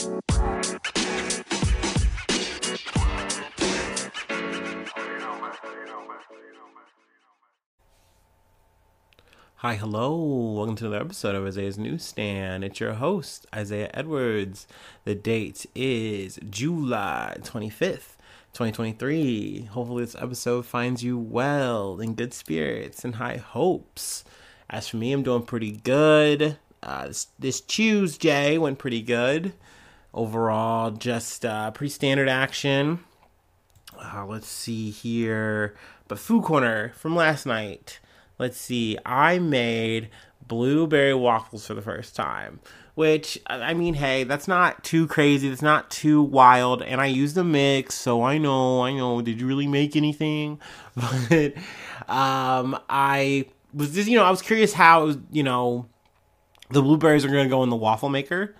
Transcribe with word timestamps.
Hi, 0.00 0.06
hello. 9.74 10.16
Welcome 10.56 10.76
to 10.76 10.86
another 10.86 11.04
episode 11.04 11.34
of 11.34 11.46
Isaiah's 11.46 11.76
Newsstand. 11.76 12.64
It's 12.64 12.80
your 12.80 12.94
host, 12.94 13.46
Isaiah 13.54 13.90
Edwards. 13.92 14.66
The 15.04 15.14
date 15.14 15.66
is 15.74 16.38
July 16.48 17.36
25th, 17.40 18.16
2023. 18.54 19.68
Hopefully, 19.72 20.04
this 20.04 20.16
episode 20.18 20.64
finds 20.64 21.04
you 21.04 21.18
well, 21.18 22.00
in 22.00 22.14
good 22.14 22.32
spirits, 22.32 23.04
and 23.04 23.16
high 23.16 23.36
hopes. 23.36 24.24
As 24.70 24.88
for 24.88 24.96
me, 24.96 25.12
I'm 25.12 25.22
doing 25.22 25.42
pretty 25.42 25.72
good. 25.72 26.56
Uh, 26.82 27.08
this, 27.08 27.26
this 27.38 27.60
Tuesday 27.60 28.56
went 28.56 28.78
pretty 28.78 29.02
good. 29.02 29.52
Overall, 30.12 30.90
just 30.90 31.44
uh, 31.44 31.70
pretty 31.70 31.90
standard 31.90 32.28
action. 32.28 33.00
Uh, 33.96 34.26
let's 34.26 34.48
see 34.48 34.90
here. 34.90 35.74
But 36.08 36.18
Food 36.18 36.44
Corner 36.44 36.92
from 36.96 37.14
last 37.14 37.46
night 37.46 38.00
let's 38.40 38.58
see, 38.58 38.98
I 39.06 39.38
made 39.38 40.08
blueberry 40.48 41.14
waffles 41.14 41.66
for 41.66 41.74
the 41.74 41.82
first 41.82 42.16
time. 42.16 42.58
Which, 42.96 43.38
I 43.46 43.72
mean, 43.72 43.94
hey, 43.94 44.24
that's 44.24 44.48
not 44.48 44.82
too 44.82 45.06
crazy. 45.06 45.48
That's 45.48 45.62
not 45.62 45.90
too 45.90 46.20
wild. 46.20 46.82
And 46.82 47.00
I 47.00 47.06
used 47.06 47.38
a 47.38 47.44
mix, 47.44 47.94
so 47.94 48.22
I 48.22 48.36
know, 48.36 48.82
I 48.82 48.92
know. 48.92 49.22
Did 49.22 49.40
you 49.40 49.46
really 49.46 49.68
make 49.68 49.94
anything? 49.94 50.58
But 50.96 51.54
um, 52.08 52.78
I 52.90 53.46
was 53.72 53.94
just, 53.94 54.08
you 54.08 54.18
know, 54.18 54.24
I 54.24 54.30
was 54.30 54.42
curious 54.42 54.72
how, 54.72 55.14
you 55.30 55.42
know, 55.42 55.86
the 56.70 56.82
blueberries 56.82 57.24
are 57.24 57.28
going 57.28 57.44
to 57.44 57.48
go 57.50 57.62
in 57.62 57.70
the 57.70 57.76
waffle 57.76 58.08
maker. 58.08 58.54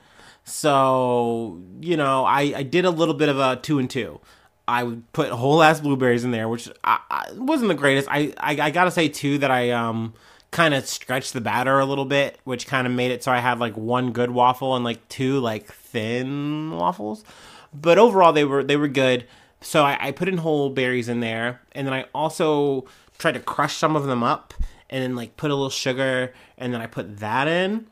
So, 0.50 1.62
you 1.80 1.96
know, 1.96 2.24
I, 2.24 2.52
I 2.56 2.62
did 2.62 2.84
a 2.84 2.90
little 2.90 3.14
bit 3.14 3.28
of 3.28 3.38
a 3.38 3.56
two 3.56 3.78
and 3.78 3.88
two. 3.88 4.20
I 4.66 4.98
put 5.12 5.30
whole 5.30 5.62
ass 5.62 5.80
blueberries 5.80 6.24
in 6.24 6.30
there, 6.30 6.48
which 6.48 6.68
I, 6.84 7.00
I 7.10 7.32
wasn't 7.34 7.68
the 7.68 7.74
greatest. 7.74 8.08
I, 8.10 8.32
I, 8.38 8.60
I 8.60 8.70
gotta 8.70 8.90
say 8.90 9.08
too 9.08 9.38
that 9.38 9.50
I 9.50 9.70
um 9.70 10.14
kind 10.50 10.74
of 10.74 10.86
stretched 10.86 11.32
the 11.32 11.40
batter 11.40 11.78
a 11.78 11.84
little 11.84 12.04
bit, 12.04 12.38
which 12.44 12.66
kind 12.66 12.86
of 12.86 12.92
made 12.92 13.10
it 13.10 13.22
so 13.22 13.32
I 13.32 13.38
had 13.38 13.58
like 13.58 13.76
one 13.76 14.12
good 14.12 14.30
waffle 14.30 14.76
and 14.76 14.84
like 14.84 15.08
two 15.08 15.38
like 15.40 15.72
thin 15.72 16.76
waffles. 16.76 17.24
But 17.72 17.98
overall, 17.98 18.32
they 18.32 18.44
were 18.44 18.62
they 18.64 18.76
were 18.76 18.88
good. 18.88 19.26
So 19.60 19.84
I, 19.84 19.98
I 20.00 20.12
put 20.12 20.28
in 20.28 20.38
whole 20.38 20.70
berries 20.70 21.08
in 21.08 21.20
there, 21.20 21.60
and 21.72 21.86
then 21.86 21.94
I 21.94 22.06
also 22.14 22.86
tried 23.18 23.34
to 23.34 23.40
crush 23.40 23.76
some 23.76 23.94
of 23.94 24.04
them 24.04 24.22
up, 24.22 24.54
and 24.88 25.02
then 25.02 25.16
like 25.16 25.36
put 25.36 25.50
a 25.50 25.54
little 25.54 25.70
sugar, 25.70 26.32
and 26.56 26.72
then 26.72 26.80
I 26.80 26.86
put 26.86 27.18
that 27.18 27.46
in, 27.46 27.86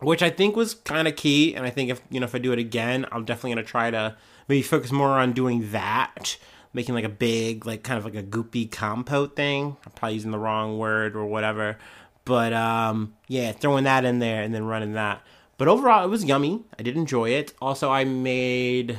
which 0.00 0.22
I 0.22 0.30
think 0.30 0.56
was 0.56 0.74
kind 0.74 1.08
of 1.08 1.16
key. 1.16 1.54
And 1.54 1.66
I 1.66 1.70
think 1.70 1.90
if 1.90 2.00
you 2.10 2.20
know 2.20 2.24
if 2.24 2.34
I 2.34 2.38
do 2.38 2.52
it 2.52 2.58
again, 2.58 3.06
I'm 3.12 3.24
definitely 3.24 3.52
gonna 3.52 3.64
try 3.64 3.90
to 3.90 4.16
maybe 4.48 4.62
focus 4.62 4.92
more 4.92 5.10
on 5.10 5.32
doing 5.32 5.70
that, 5.72 6.36
making 6.72 6.94
like 6.94 7.04
a 7.04 7.10
big, 7.10 7.66
like 7.66 7.82
kind 7.82 7.98
of 7.98 8.04
like 8.04 8.14
a 8.14 8.22
goopy 8.22 8.70
compote 8.70 9.36
thing. 9.36 9.76
I'm 9.84 9.92
probably 9.92 10.14
using 10.14 10.30
the 10.30 10.38
wrong 10.38 10.78
word 10.78 11.16
or 11.16 11.26
whatever. 11.26 11.78
But 12.24 12.52
um, 12.52 13.14
yeah, 13.28 13.52
throwing 13.52 13.84
that 13.84 14.04
in 14.04 14.18
there 14.18 14.42
and 14.42 14.54
then 14.54 14.64
running 14.64 14.94
that. 14.94 15.22
But 15.58 15.68
overall, 15.68 16.04
it 16.04 16.08
was 16.08 16.24
yummy. 16.24 16.64
I 16.78 16.82
did 16.82 16.96
enjoy 16.96 17.30
it. 17.30 17.54
Also, 17.62 17.90
I 17.90 18.04
made 18.04 18.98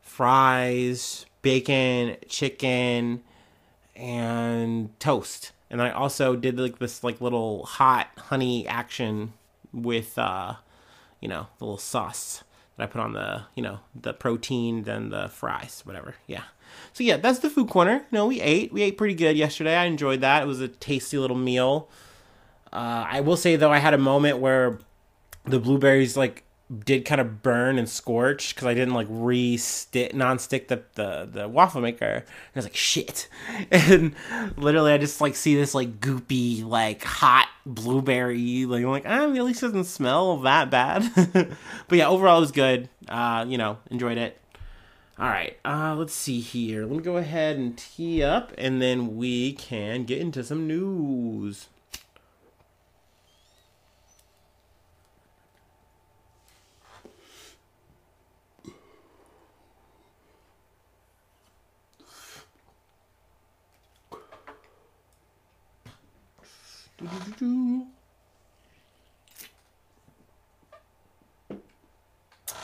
fries, 0.00 1.26
bacon, 1.42 2.16
chicken, 2.28 3.22
and 3.96 4.98
toast. 5.00 5.52
And 5.68 5.80
I 5.80 5.90
also 5.90 6.36
did 6.36 6.58
like 6.58 6.78
this 6.78 7.02
like 7.02 7.20
little 7.20 7.64
hot 7.64 8.08
honey 8.16 8.66
action 8.66 9.32
with 9.72 10.18
uh, 10.18 10.54
you 11.20 11.28
know, 11.28 11.46
the 11.58 11.64
little 11.64 11.78
sauce 11.78 12.42
that 12.76 12.84
I 12.84 12.86
put 12.86 13.00
on 13.00 13.12
the, 13.12 13.42
you 13.54 13.62
know, 13.62 13.80
the 13.94 14.12
protein, 14.12 14.84
then 14.84 15.10
the 15.10 15.28
fries, 15.28 15.82
whatever. 15.84 16.14
Yeah. 16.26 16.44
So 16.92 17.04
yeah, 17.04 17.16
that's 17.16 17.40
the 17.40 17.50
food 17.50 17.68
corner. 17.68 18.06
You 18.10 18.18
know, 18.18 18.26
we 18.26 18.40
ate. 18.40 18.72
We 18.72 18.82
ate 18.82 18.96
pretty 18.96 19.14
good 19.14 19.36
yesterday. 19.36 19.76
I 19.76 19.84
enjoyed 19.84 20.20
that. 20.20 20.42
It 20.42 20.46
was 20.46 20.60
a 20.60 20.68
tasty 20.68 21.18
little 21.18 21.36
meal. 21.36 21.88
Uh, 22.72 23.04
I 23.08 23.20
will 23.20 23.36
say 23.36 23.56
though, 23.56 23.72
I 23.72 23.78
had 23.78 23.94
a 23.94 23.98
moment 23.98 24.38
where 24.38 24.78
the 25.44 25.58
blueberries 25.58 26.16
like 26.16 26.44
did 26.70 27.04
kind 27.04 27.20
of 27.20 27.42
burn 27.42 27.78
and 27.78 27.88
scorch 27.88 28.54
because 28.54 28.66
I 28.66 28.74
didn't 28.74 28.94
like 28.94 29.08
re 29.10 29.56
stick 29.56 30.14
non-stick 30.14 30.68
the, 30.68 30.82
the 30.94 31.28
the 31.30 31.48
waffle 31.48 31.80
maker. 31.80 32.04
And 32.04 32.24
I 32.54 32.58
was 32.58 32.64
like 32.64 32.76
shit, 32.76 33.28
and 33.70 34.14
literally 34.56 34.92
I 34.92 34.98
just 34.98 35.20
like 35.20 35.34
see 35.34 35.56
this 35.56 35.74
like 35.74 36.00
goopy 36.00 36.64
like 36.64 37.02
hot 37.02 37.48
blueberry 37.66 38.64
like 38.66 38.84
I'm 38.84 38.90
like 38.90 39.06
ah 39.06 39.24
at 39.24 39.44
least 39.44 39.62
doesn't 39.62 39.84
smell 39.84 40.38
that 40.38 40.70
bad. 40.70 41.10
but 41.88 41.98
yeah, 41.98 42.08
overall 42.08 42.38
it 42.38 42.42
was 42.42 42.52
good. 42.52 42.88
Uh, 43.08 43.44
you 43.48 43.58
know, 43.58 43.78
enjoyed 43.90 44.18
it. 44.18 44.36
All 45.18 45.28
right, 45.28 45.58
uh, 45.66 45.94
let's 45.98 46.14
see 46.14 46.40
here. 46.40 46.86
Let 46.86 46.96
me 46.96 47.02
go 47.02 47.18
ahead 47.18 47.58
and 47.58 47.76
tee 47.76 48.22
up, 48.22 48.54
and 48.56 48.80
then 48.80 49.18
we 49.18 49.52
can 49.52 50.04
get 50.04 50.18
into 50.18 50.42
some 50.42 50.66
news. 50.66 51.68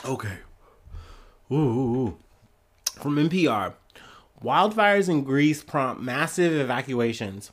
Okay. 0.05 0.37
Ooh. 1.51 2.17
From 2.93 3.15
NPR. 3.15 3.73
Wildfires 4.43 5.09
in 5.09 5.23
Greece 5.23 5.63
prompt 5.63 6.01
massive 6.01 6.53
evacuations, 6.53 7.51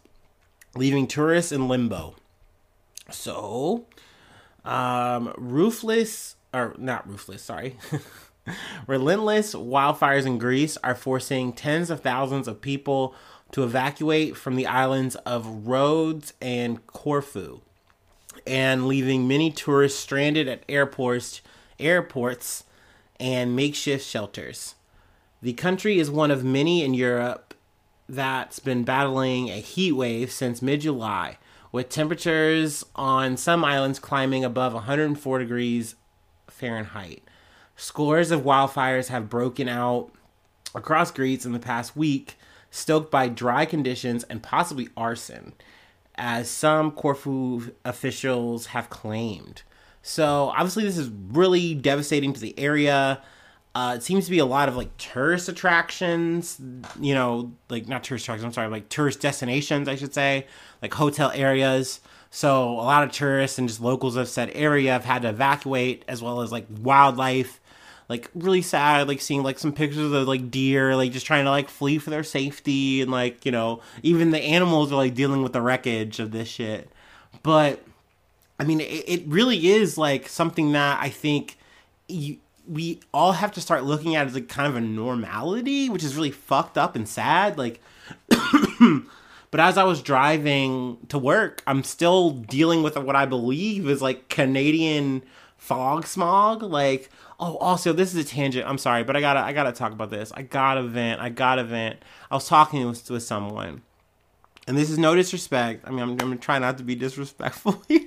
leaving 0.77 1.07
tourists 1.07 1.53
in 1.53 1.67
limbo. 1.69 2.15
So, 3.11 3.87
um, 4.65 5.33
ruthless, 5.39 6.37
or 6.53 6.75
not 6.77 7.09
ruthless, 7.09 7.43
sorry. 7.43 7.79
Relentless 8.87 9.55
wildfires 9.55 10.27
in 10.27 10.37
Greece 10.37 10.77
are 10.85 10.95
forcing 10.95 11.55
tens 11.55 11.89
of 11.89 12.01
thousands 12.01 12.47
of 12.47 12.61
people 12.61 13.15
to 13.55 13.63
evacuate 13.63 14.37
from 14.37 14.57
the 14.57 14.67
islands 14.67 15.15
of 15.15 15.69
Rhodes 15.69 16.33
and 16.43 16.85
Corfu, 16.89 17.61
and 18.45 18.89
leaving 18.89 19.29
many 19.29 19.53
tourists 19.53 20.01
stranded 20.01 20.49
at 20.49 20.65
airports, 20.69 21.41
airports, 21.79 22.65
and 23.21 23.55
makeshift 23.55 24.05
shelters. 24.05 24.75
The 25.41 25.53
country 25.53 26.01
is 26.01 26.11
one 26.11 26.33
of 26.33 26.43
many 26.43 26.83
in 26.83 26.95
Europe 26.95 27.55
that's 28.09 28.59
been 28.59 28.83
battling 28.83 29.51
a 29.51 29.61
heat 29.61 29.93
wave 29.93 30.33
since 30.33 30.61
mid-July, 30.61 31.39
with 31.71 31.89
temperatures 31.89 32.85
on 32.97 33.37
some 33.37 33.65
islands 33.65 34.01
climbing 34.01 34.45
above 34.45 34.75
104 34.75 35.39
degrees 35.39 35.95
Fahrenheit. 36.49 37.23
Scores 37.77 38.33
of 38.33 38.41
wildfires 38.41 39.11
have 39.11 39.31
broken 39.31 39.69
out 39.69 40.11
across 40.75 41.13
Greece 41.13 41.47
in 41.47 41.53
the 41.53 41.61
past 41.61 41.97
week, 41.97 42.37
stoked 42.75 43.09
by 43.09 43.29
dry 43.29 43.65
conditions 43.65 44.25
and 44.25 44.43
possibly 44.43 44.89
arson, 44.97 45.53
as 46.17 46.51
some 46.51 46.91
Corfu 46.91 47.73
officials 47.85 48.67
have 48.67 48.91
claimed. 48.91 49.63
So, 50.03 50.53
obviously, 50.57 50.83
this 50.83 50.99
is 50.99 51.09
really 51.09 51.77
devastating 51.77 52.33
to 52.33 52.41
the 52.41 52.59
area. 52.59 53.23
Uh, 53.77 53.95
it 53.97 54.03
seems 54.03 54.25
to 54.25 54.31
be 54.33 54.41
a 54.41 54.45
lot 54.45 54.69
of 54.69 54.77
like 54.77 54.97
tourist 54.99 55.49
attractions, 55.49 56.61
you 57.01 57.15
know, 57.15 57.53
like 57.69 57.87
not 57.87 58.03
tourist 58.03 58.25
attractions, 58.25 58.45
I'm 58.45 58.53
sorry, 58.53 58.69
like 58.69 58.89
tourist 58.89 59.21
destinations, 59.21 59.87
I 59.87 59.95
should 59.95 60.13
say, 60.13 60.49
like 60.83 60.93
hotel 60.95 61.31
areas. 61.33 62.01
So, 62.31 62.71
a 62.71 62.83
lot 62.83 63.05
of 63.05 63.13
tourists 63.13 63.57
and 63.57 63.69
just 63.69 63.81
locals 63.81 64.17
of 64.17 64.29
said 64.29 64.51
area 64.53 64.91
have 64.91 65.05
had 65.05 65.23
to 65.23 65.29
evacuate, 65.29 66.05
as 66.09 66.21
well 66.21 66.41
as 66.41 66.51
like 66.51 66.67
wildlife 66.81 67.61
like 68.09 68.31
really 68.35 68.63
sad 68.63 69.09
like 69.09 69.21
seeing 69.21 69.43
like 69.43 69.59
some 69.59 69.73
pictures 69.73 70.13
of 70.13 70.29
like 70.29 70.51
deer 70.51 70.95
like 70.97 71.13
just 71.13 71.27
trying 71.27 71.45
to 71.45 71.51
like 71.51 71.69
flee 71.69 71.99
for 71.99 72.11
their 72.11 72.25
safety 72.25 73.01
and 73.01 73.11
like 73.11 73.45
you 73.47 73.53
know 73.53 73.81
even 74.03 74.31
the 74.31 74.41
animals 74.41 74.93
are 74.93 74.97
like 74.97 75.15
dealing 75.15 75.43
with 75.43 75.53
the 75.53 75.63
wreckage 75.63 76.21
of 76.21 76.31
this 76.31 76.49
shit. 76.49 76.91
But 77.43 77.85
i 78.59 78.65
mean 78.65 78.81
it, 78.81 79.05
it 79.07 79.23
really 79.27 79.69
is 79.69 79.99
like 79.99 80.29
something 80.29 80.73
that 80.73 80.99
i 81.03 81.09
think 81.09 81.57
you 82.09 82.39
we 82.67 82.99
all 83.13 83.33
have 83.33 83.53
to 83.53 83.61
start 83.61 83.85
looking 83.85 84.17
at 84.17 84.27
as 84.27 84.35
like 84.35 84.49
kind 84.49 84.67
of 84.67 84.77
a 84.77 84.81
normality 84.81 85.89
which 85.89 86.03
is 86.03 86.17
really 86.17 86.31
fucked 86.31 86.79
up 86.79 86.97
and 86.97 87.09
sad 87.09 87.59
like 87.59 87.81
but 89.51 89.61
as 89.61 89.77
i 89.77 89.85
was 89.85 90.03
driving 90.03 90.97
to 91.09 91.19
work 91.19 91.63
i'm 91.67 91.83
still 91.83 92.31
dealing 92.31 92.83
with 92.83 92.97
what 92.97 93.17
i 93.17 93.27
believe 93.27 93.89
is 93.89 94.01
like 94.01 94.29
canadian 94.29 95.23
fog 95.65 96.07
smog 96.07 96.63
like 96.63 97.11
Oh, 97.41 97.57
also, 97.57 97.93
this 97.93 98.15
is 98.15 98.25
a 98.25 98.29
tangent. 98.29 98.67
I'm 98.67 98.79
sorry, 98.79 99.03
but 99.03 99.17
I 99.17 99.21
gotta, 99.21 99.41
I 99.41 99.53
gotta 99.53 99.73
talk 99.73 99.93
about 99.93 100.09
this. 100.09 100.31
I 100.35 100.43
gotta 100.43 100.83
vent. 100.83 101.21
I 101.21 101.31
gotta 101.31 101.65
vent. 101.65 101.99
I 102.31 102.37
was 102.37 102.47
talking 102.47 102.87
with, 102.87 103.11
with 103.11 103.25
someone, 103.25 103.83
and 104.69 104.79
this 104.79 104.89
is 104.89 104.99
no 104.99 105.17
disrespect. 105.17 105.85
I 105.85 105.91
mean, 105.91 106.01
I'm, 106.21 106.21
I'm 106.21 106.61
not 106.63 106.79
to 106.79 106.85
be 106.85 106.95
disrespectful 106.95 107.83
here, 107.89 108.07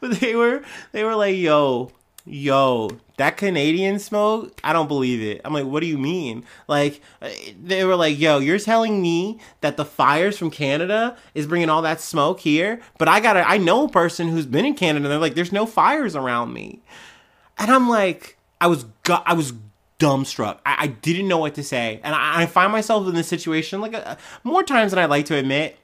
but 0.00 0.20
they 0.20 0.34
were, 0.34 0.62
they 0.92 1.04
were 1.04 1.14
like, 1.14 1.36
"Yo, 1.36 1.92
yo, 2.26 2.90
that 3.16 3.36
Canadian 3.36 3.98
smoke, 3.98 4.60
I 4.64 4.72
don't 4.72 4.88
believe 4.88 5.20
it. 5.22 5.40
I'm 5.44 5.52
like, 5.52 5.66
what 5.66 5.80
do 5.80 5.86
you 5.86 5.98
mean? 5.98 6.44
Like, 6.68 7.00
uh, 7.20 7.28
they 7.62 7.84
were 7.84 7.96
like, 7.96 8.18
yo, 8.18 8.38
you're 8.38 8.58
telling 8.58 9.02
me 9.02 9.38
that 9.60 9.76
the 9.76 9.84
fires 9.84 10.38
from 10.38 10.50
Canada 10.50 11.16
is 11.34 11.46
bringing 11.46 11.68
all 11.68 11.82
that 11.82 12.00
smoke 12.00 12.40
here, 12.40 12.80
but 12.98 13.08
I 13.08 13.20
got 13.20 13.34
to 13.34 13.48
I 13.48 13.58
know 13.58 13.84
a 13.84 13.88
person 13.88 14.28
who's 14.28 14.46
been 14.46 14.64
in 14.64 14.74
Canada. 14.74 15.04
And 15.04 15.12
they're 15.12 15.18
like, 15.18 15.34
there's 15.34 15.52
no 15.52 15.66
fires 15.66 16.14
around 16.14 16.52
me, 16.52 16.80
and 17.58 17.70
I'm 17.70 17.88
like, 17.88 18.36
I 18.60 18.66
was, 18.66 18.84
gu- 19.04 19.24
I 19.24 19.34
was 19.34 19.52
dumbstruck. 19.98 20.60
I, 20.64 20.76
I 20.78 20.86
didn't 20.86 21.28
know 21.28 21.38
what 21.38 21.54
to 21.56 21.62
say, 21.62 22.00
and 22.02 22.14
I, 22.14 22.42
I 22.42 22.46
find 22.46 22.72
myself 22.72 23.06
in 23.08 23.14
this 23.14 23.28
situation 23.28 23.80
like 23.80 23.94
a, 23.94 24.16
more 24.44 24.62
times 24.62 24.92
than 24.92 24.98
I 24.98 25.06
like 25.06 25.26
to 25.26 25.36
admit. 25.36 25.76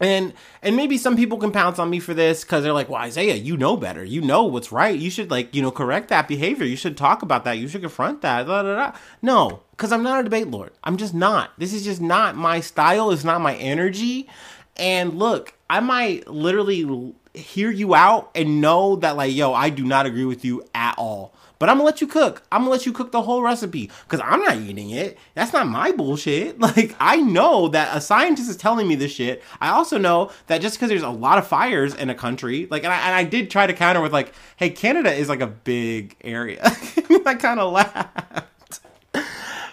And 0.00 0.32
and 0.62 0.76
maybe 0.76 0.96
some 0.96 1.16
people 1.16 1.38
can 1.38 1.50
pounce 1.50 1.78
on 1.78 1.90
me 1.90 1.98
for 1.98 2.14
this 2.14 2.44
because 2.44 2.62
they're 2.62 2.72
like, 2.72 2.88
"Well, 2.88 3.02
Isaiah, 3.02 3.34
you 3.34 3.56
know 3.56 3.76
better. 3.76 4.04
You 4.04 4.20
know 4.20 4.44
what's 4.44 4.70
right. 4.70 4.96
You 4.96 5.10
should 5.10 5.30
like 5.30 5.54
you 5.54 5.60
know 5.60 5.72
correct 5.72 6.08
that 6.08 6.28
behavior. 6.28 6.66
You 6.66 6.76
should 6.76 6.96
talk 6.96 7.22
about 7.22 7.44
that. 7.44 7.58
You 7.58 7.66
should 7.66 7.80
confront 7.80 8.22
that." 8.22 8.96
No, 9.22 9.62
because 9.72 9.90
I'm 9.90 10.04
not 10.04 10.20
a 10.20 10.24
debate 10.24 10.48
lord. 10.48 10.70
I'm 10.84 10.96
just 10.96 11.14
not. 11.14 11.50
This 11.58 11.72
is 11.72 11.82
just 11.84 12.00
not 12.00 12.36
my 12.36 12.60
style. 12.60 13.10
It's 13.10 13.24
not 13.24 13.40
my 13.40 13.56
energy. 13.56 14.28
And 14.76 15.18
look, 15.18 15.54
I 15.68 15.80
might 15.80 16.28
literally 16.28 17.12
hear 17.34 17.70
you 17.70 17.94
out 17.94 18.30
and 18.34 18.60
know 18.60 18.96
that 18.96 19.16
like, 19.16 19.34
yo, 19.34 19.52
I 19.52 19.70
do 19.70 19.84
not 19.84 20.06
agree 20.06 20.24
with 20.24 20.44
you 20.44 20.64
at 20.74 20.94
all. 20.98 21.34
But 21.58 21.68
I'm 21.68 21.76
gonna 21.76 21.86
let 21.86 22.00
you 22.00 22.06
cook. 22.06 22.42
I'm 22.52 22.62
gonna 22.62 22.70
let 22.70 22.86
you 22.86 22.92
cook 22.92 23.10
the 23.12 23.22
whole 23.22 23.42
recipe 23.42 23.90
because 24.04 24.20
I'm 24.24 24.40
not 24.40 24.56
eating 24.58 24.90
it. 24.90 25.18
That's 25.34 25.52
not 25.52 25.66
my 25.66 25.92
bullshit. 25.92 26.58
Like 26.68 26.94
I 27.00 27.16
know 27.16 27.68
that 27.68 27.96
a 27.96 28.00
scientist 28.00 28.50
is 28.50 28.56
telling 28.56 28.86
me 28.86 28.94
this 28.94 29.10
shit. 29.10 29.42
I 29.60 29.70
also 29.70 29.96
know 29.96 30.30
that 30.48 30.60
just 30.60 30.76
because 30.76 30.90
there's 30.90 31.02
a 31.02 31.08
lot 31.08 31.38
of 31.38 31.46
fires 31.46 31.94
in 31.94 32.10
a 32.10 32.14
country, 32.14 32.68
like, 32.70 32.84
and 32.84 32.92
I, 32.92 32.98
and 32.98 33.14
I 33.14 33.24
did 33.24 33.50
try 33.50 33.66
to 33.66 33.72
counter 33.72 34.02
with 34.02 34.12
like, 34.12 34.34
hey, 34.56 34.68
Canada 34.68 35.12
is 35.12 35.30
like 35.30 35.40
a 35.40 35.46
big 35.46 36.14
area. 36.22 36.60
I 37.26 37.34
kind 37.34 37.58
of 37.58 37.72
laughed. 37.72 38.42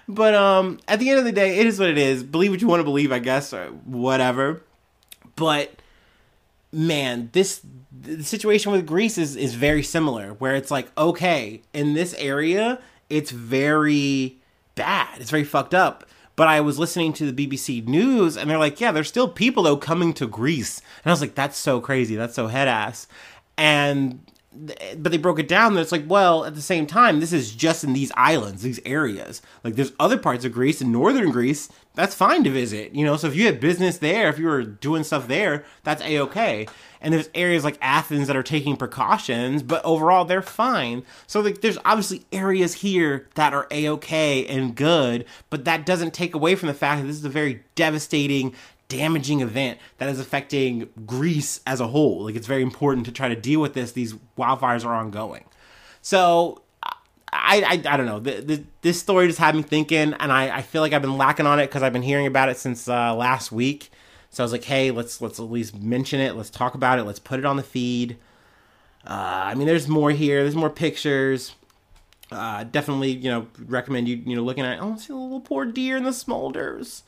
But 0.07 0.35
um, 0.35 0.79
at 0.87 0.99
the 0.99 1.09
end 1.09 1.19
of 1.19 1.25
the 1.25 1.31
day, 1.31 1.59
it 1.59 1.65
is 1.65 1.79
what 1.79 1.89
it 1.89 1.97
is. 1.97 2.23
Believe 2.23 2.51
what 2.51 2.61
you 2.61 2.67
want 2.67 2.79
to 2.79 2.83
believe, 2.83 3.11
I 3.11 3.19
guess, 3.19 3.53
or 3.53 3.65
whatever. 3.85 4.61
But 5.35 5.81
man, 6.75 7.30
this 7.31 7.62
the 7.98 8.24
situation 8.24 8.72
with 8.72 8.86
Greece 8.86 9.18
is 9.18 9.36
is 9.36 9.56
very 9.56 9.81
similar, 9.81 10.33
where 10.33 10.56
it's 10.56 10.69
like, 10.69 10.92
okay, 10.98 11.62
in 11.74 11.94
this 11.94 12.13
area, 12.16 12.80
it's 13.10 13.31
very 13.31 14.39
bad, 14.75 15.19
it's 15.19 15.31
very 15.31 15.45
fucked 15.45 15.74
up. 15.74 16.06
But 16.36 16.50
I 16.50 16.60
was 16.60 16.77
listening 16.77 17.13
to 17.13 17.31
the 17.31 17.48
BBC 17.48 17.88
News, 17.88 18.36
and 18.36 18.50
they're 18.50 18.57
like, 18.57 18.81
yeah, 18.81 18.92
there's 18.92 19.07
still 19.07 19.30
people 19.30 19.63
though 19.63 19.77
coming 19.77 20.13
to 20.16 20.27
Greece, 20.27 20.80
and 21.04 21.10
I 21.10 21.13
was 21.13 21.22
like, 21.22 21.36
that's 21.36 21.57
so 21.57 21.80
crazy, 21.80 22.16
that's 22.16 22.36
so 22.36 22.48
head 22.48 22.68
ass, 22.68 23.07
and 23.57 24.19
but 24.98 25.12
they 25.12 25.18
broke 25.18 25.40
it 25.40 25.48
down 25.48 25.74
that 25.74 25.81
it's 25.81 25.92
like, 25.92 26.06
well, 26.07 26.46
at 26.46 26.56
the 26.56 26.62
same 26.62 26.88
time, 26.88 27.19
this 27.19 27.34
is 27.34 27.54
just 27.54 27.84
in 27.84 27.94
these 27.94 28.12
islands, 28.16 28.62
these 28.62 28.80
areas. 28.86 29.42
Like, 29.63 29.75
there's 29.75 29.94
other 30.00 30.18
parts 30.18 30.46
of 30.46 30.54
Greece 30.54 30.81
in 30.81 30.92
northern 30.92 31.31
Greece 31.31 31.69
that's 31.96 32.13
fine 32.13 32.44
to 32.44 32.50
visit, 32.50 32.94
you 32.94 33.06
know. 33.06 33.16
So 33.18 33.28
if 33.28 33.36
you 33.36 33.46
had 33.46 33.60
business 33.60 33.98
there, 33.98 34.30
if 34.30 34.38
you 34.38 34.46
were 34.46 34.63
doing 34.63 35.04
stuff 35.04 35.28
there, 35.28 35.63
that's 35.84 36.02
a 36.04 36.19
okay. 36.19 36.68
And 37.02 37.13
there's 37.13 37.30
areas 37.34 37.63
like 37.63 37.78
Athens 37.81 38.28
that 38.28 38.36
are 38.36 38.44
taking 38.44 38.75
precautions, 38.75 39.63
but 39.63 39.84
overall 39.86 40.25
they're 40.25 40.42
fine. 40.42 41.04
So 41.28 41.40
like, 41.40 41.62
there's 41.62 41.78
obviously 41.86 42.25
areas 42.31 42.75
here 42.75 43.28
that 43.36 43.54
are 43.54 43.68
a 43.72 43.88
okay 43.90 44.46
and 44.46 44.75
good, 44.75 45.25
but 45.50 45.66
that 45.66 45.86
doesn't 45.86 46.13
take 46.13 46.36
away 46.36 46.56
from 46.56 46.68
the 46.68 46.74
fact 46.74 47.02
that 47.02 47.07
this 47.07 47.18
is 47.18 47.25
a 47.25 47.30
very 47.30 47.63
devastating 47.75 48.54
damaging 48.87 49.41
event 49.41 49.79
that 49.97 50.09
is 50.09 50.19
affecting 50.19 50.89
Greece 51.05 51.61
as 51.65 51.79
a 51.79 51.87
whole. 51.87 52.23
Like 52.25 52.35
it's 52.35 52.47
very 52.47 52.61
important 52.61 53.05
to 53.07 53.11
try 53.11 53.29
to 53.29 53.35
deal 53.35 53.59
with 53.59 53.73
this. 53.73 53.91
These 53.91 54.13
wildfires 54.37 54.85
are 54.85 54.93
ongoing. 54.93 55.45
So 56.01 56.61
I, 57.33 57.61
I, 57.61 57.93
I 57.93 57.97
don't 57.97 58.05
know. 58.05 58.19
The, 58.19 58.41
the, 58.41 58.63
this 58.81 58.99
story 58.99 59.27
just 59.27 59.39
had 59.39 59.55
me 59.55 59.61
thinking, 59.61 60.13
and 60.13 60.31
I, 60.31 60.57
I 60.57 60.61
feel 60.61 60.81
like 60.81 60.93
I've 60.93 61.01
been 61.01 61.17
lacking 61.17 61.45
on 61.45 61.59
it 61.59 61.67
because 61.67 61.83
I've 61.83 61.93
been 61.93 62.01
hearing 62.01 62.27
about 62.27 62.49
it 62.49 62.57
since 62.57 62.87
uh, 62.87 63.15
last 63.15 63.51
week. 63.51 63.91
So 64.29 64.43
I 64.43 64.45
was 64.45 64.51
like, 64.51 64.65
hey, 64.65 64.91
let's 64.91 65.21
let's 65.21 65.39
at 65.39 65.49
least 65.49 65.79
mention 65.79 66.19
it. 66.19 66.35
Let's 66.35 66.49
talk 66.49 66.75
about 66.75 66.99
it. 66.99 67.03
Let's 67.03 67.19
put 67.19 67.39
it 67.39 67.45
on 67.45 67.55
the 67.55 67.63
feed. 67.63 68.17
Uh, 69.07 69.43
I 69.45 69.55
mean, 69.55 69.65
there's 69.65 69.87
more 69.87 70.11
here. 70.11 70.41
There's 70.41 70.55
more 70.55 70.69
pictures. 70.69 71.55
Uh, 72.31 72.65
definitely, 72.65 73.11
you 73.11 73.29
know, 73.29 73.47
recommend 73.65 74.09
you 74.09 74.17
you 74.17 74.35
know 74.35 74.41
looking 74.43 74.65
at. 74.65 74.79
Oh, 74.81 74.97
see 74.97 75.13
a 75.13 75.15
little 75.15 75.39
poor 75.39 75.65
deer 75.65 75.95
in 75.95 76.03
the 76.03 76.09
smolders 76.09 77.03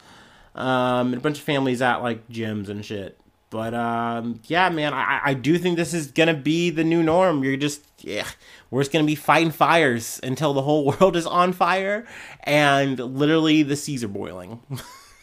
um, 0.58 1.08
and 1.08 1.18
a 1.18 1.20
bunch 1.20 1.38
of 1.38 1.44
families 1.44 1.82
at 1.82 1.98
like 2.02 2.28
gyms 2.30 2.70
and 2.70 2.84
shit. 2.84 3.20
But 3.50 3.74
um, 3.74 4.42
yeah, 4.48 4.70
man, 4.70 4.94
I, 4.94 5.22
I 5.24 5.34
do 5.34 5.58
think 5.58 5.78
this 5.78 5.94
is 5.94 6.12
gonna 6.12 6.34
be 6.34 6.70
the 6.70 6.84
new 6.84 7.02
norm. 7.02 7.44
You're 7.44 7.56
just 7.56 7.82
yeah, 8.00 8.28
we're 8.70 8.82
just 8.82 8.92
gonna 8.92 9.06
be 9.06 9.16
fighting 9.16 9.52
fires 9.52 10.20
until 10.22 10.54
the 10.54 10.62
whole 10.62 10.86
world 11.00 11.16
is 11.16 11.26
on 11.26 11.54
fire 11.54 12.06
and 12.44 13.00
literally 13.00 13.64
the 13.64 13.78
seas 13.78 14.04
are 14.04 14.10
boiling, 14.10 14.60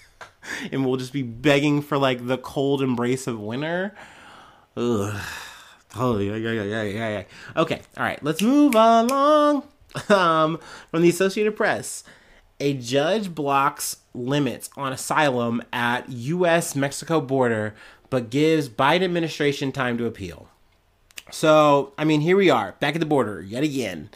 and 0.72 0.86
we'll 0.86 0.96
just 0.96 1.12
be 1.12 1.22
begging 1.22 1.82
for 1.82 1.98
like 1.98 2.26
the 2.26 2.38
cold 2.38 2.80
embrace 2.80 3.26
of 3.26 3.38
winter. 3.38 3.94
Ugh. 4.76 5.20
Oh 5.96 6.18
yeah, 6.18 6.34
yeah, 6.34 6.50
yeah, 6.50 6.82
yeah, 6.82 7.08
yeah. 7.08 7.24
Okay, 7.56 7.80
all 7.96 8.04
right, 8.04 8.22
let's 8.22 8.42
move 8.42 8.74
along. 8.74 9.64
Um, 10.08 10.58
from 10.90 11.02
the 11.02 11.08
Associated 11.08 11.54
Press, 11.56 12.02
a 12.60 12.74
judge 12.74 13.34
blocks 13.34 13.98
limits 14.14 14.70
on 14.76 14.92
asylum 14.92 15.62
at 15.72 16.08
U.S. 16.08 16.74
Mexico 16.74 17.20
border, 17.20 17.74
but 18.10 18.30
gives 18.30 18.68
Biden 18.68 19.02
administration 19.02 19.72
time 19.72 19.98
to 19.98 20.06
appeal. 20.06 20.48
So, 21.30 21.92
I 21.98 22.04
mean, 22.04 22.20
here 22.20 22.36
we 22.36 22.50
are, 22.50 22.72
back 22.80 22.94
at 22.94 23.00
the 23.00 23.06
border 23.06 23.40
yet 23.42 23.62
again. 23.62 24.10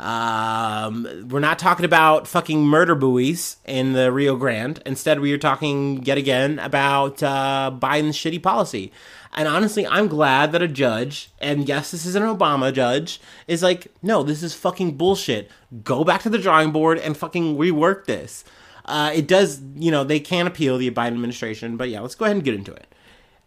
Um, 0.00 1.28
we're 1.28 1.40
not 1.40 1.58
talking 1.58 1.84
about 1.84 2.26
fucking 2.26 2.64
murder 2.64 2.94
buoys 2.94 3.58
in 3.66 3.92
the 3.92 4.10
Rio 4.10 4.34
Grande. 4.34 4.82
Instead, 4.86 5.20
we 5.20 5.30
are 5.32 5.38
talking 5.38 6.02
yet 6.04 6.16
again 6.16 6.58
about 6.58 7.22
uh, 7.22 7.70
Biden's 7.74 8.16
shitty 8.16 8.42
policy. 8.42 8.92
And 9.34 9.46
honestly, 9.46 9.86
I'm 9.86 10.08
glad 10.08 10.52
that 10.52 10.62
a 10.62 10.68
judge, 10.68 11.30
and 11.38 11.68
yes, 11.68 11.90
this 11.90 12.06
is 12.06 12.14
an 12.14 12.22
Obama 12.22 12.72
judge, 12.72 13.20
is 13.46 13.62
like, 13.62 13.88
no, 14.02 14.22
this 14.22 14.42
is 14.42 14.54
fucking 14.54 14.96
bullshit. 14.96 15.50
Go 15.84 16.02
back 16.02 16.22
to 16.22 16.30
the 16.30 16.38
drawing 16.38 16.72
board 16.72 16.98
and 16.98 17.14
fucking 17.14 17.58
rework 17.58 18.06
this. 18.06 18.42
Uh, 18.86 19.12
it 19.14 19.28
does, 19.28 19.60
you 19.76 19.90
know, 19.90 20.02
they 20.02 20.18
can 20.18 20.46
appeal 20.46 20.78
the 20.78 20.90
Biden 20.90 21.08
administration, 21.08 21.76
but 21.76 21.90
yeah, 21.90 22.00
let's 22.00 22.14
go 22.14 22.24
ahead 22.24 22.36
and 22.36 22.44
get 22.44 22.54
into 22.54 22.72
it. 22.72 22.92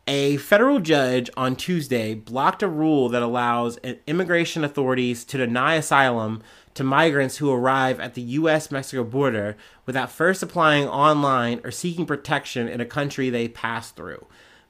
A 0.05 0.35
federal 0.35 0.81
judge 0.81 1.29
on 1.37 1.55
Tuesday 1.55 2.13
blocked 2.13 2.61
a 2.61 2.67
rule 2.67 3.07
that 3.07 3.21
allows 3.21 3.77
immigration 4.05 4.65
authorities 4.65 5.23
to 5.23 5.37
deny 5.37 5.75
asylum 5.75 6.41
to 6.73 6.83
migrants 6.83 7.37
who 7.37 7.49
arrive 7.49 8.01
at 8.01 8.13
the 8.13 8.21
U.S. 8.21 8.69
Mexico 8.69 9.05
border 9.05 9.55
without 9.85 10.11
first 10.11 10.43
applying 10.43 10.89
online 10.89 11.61
or 11.63 11.71
seeking 11.71 12.05
protection 12.05 12.67
in 12.67 12.81
a 12.81 12.85
country 12.85 13.29
they 13.29 13.47
pass 13.47 13.91
through. 13.91 14.25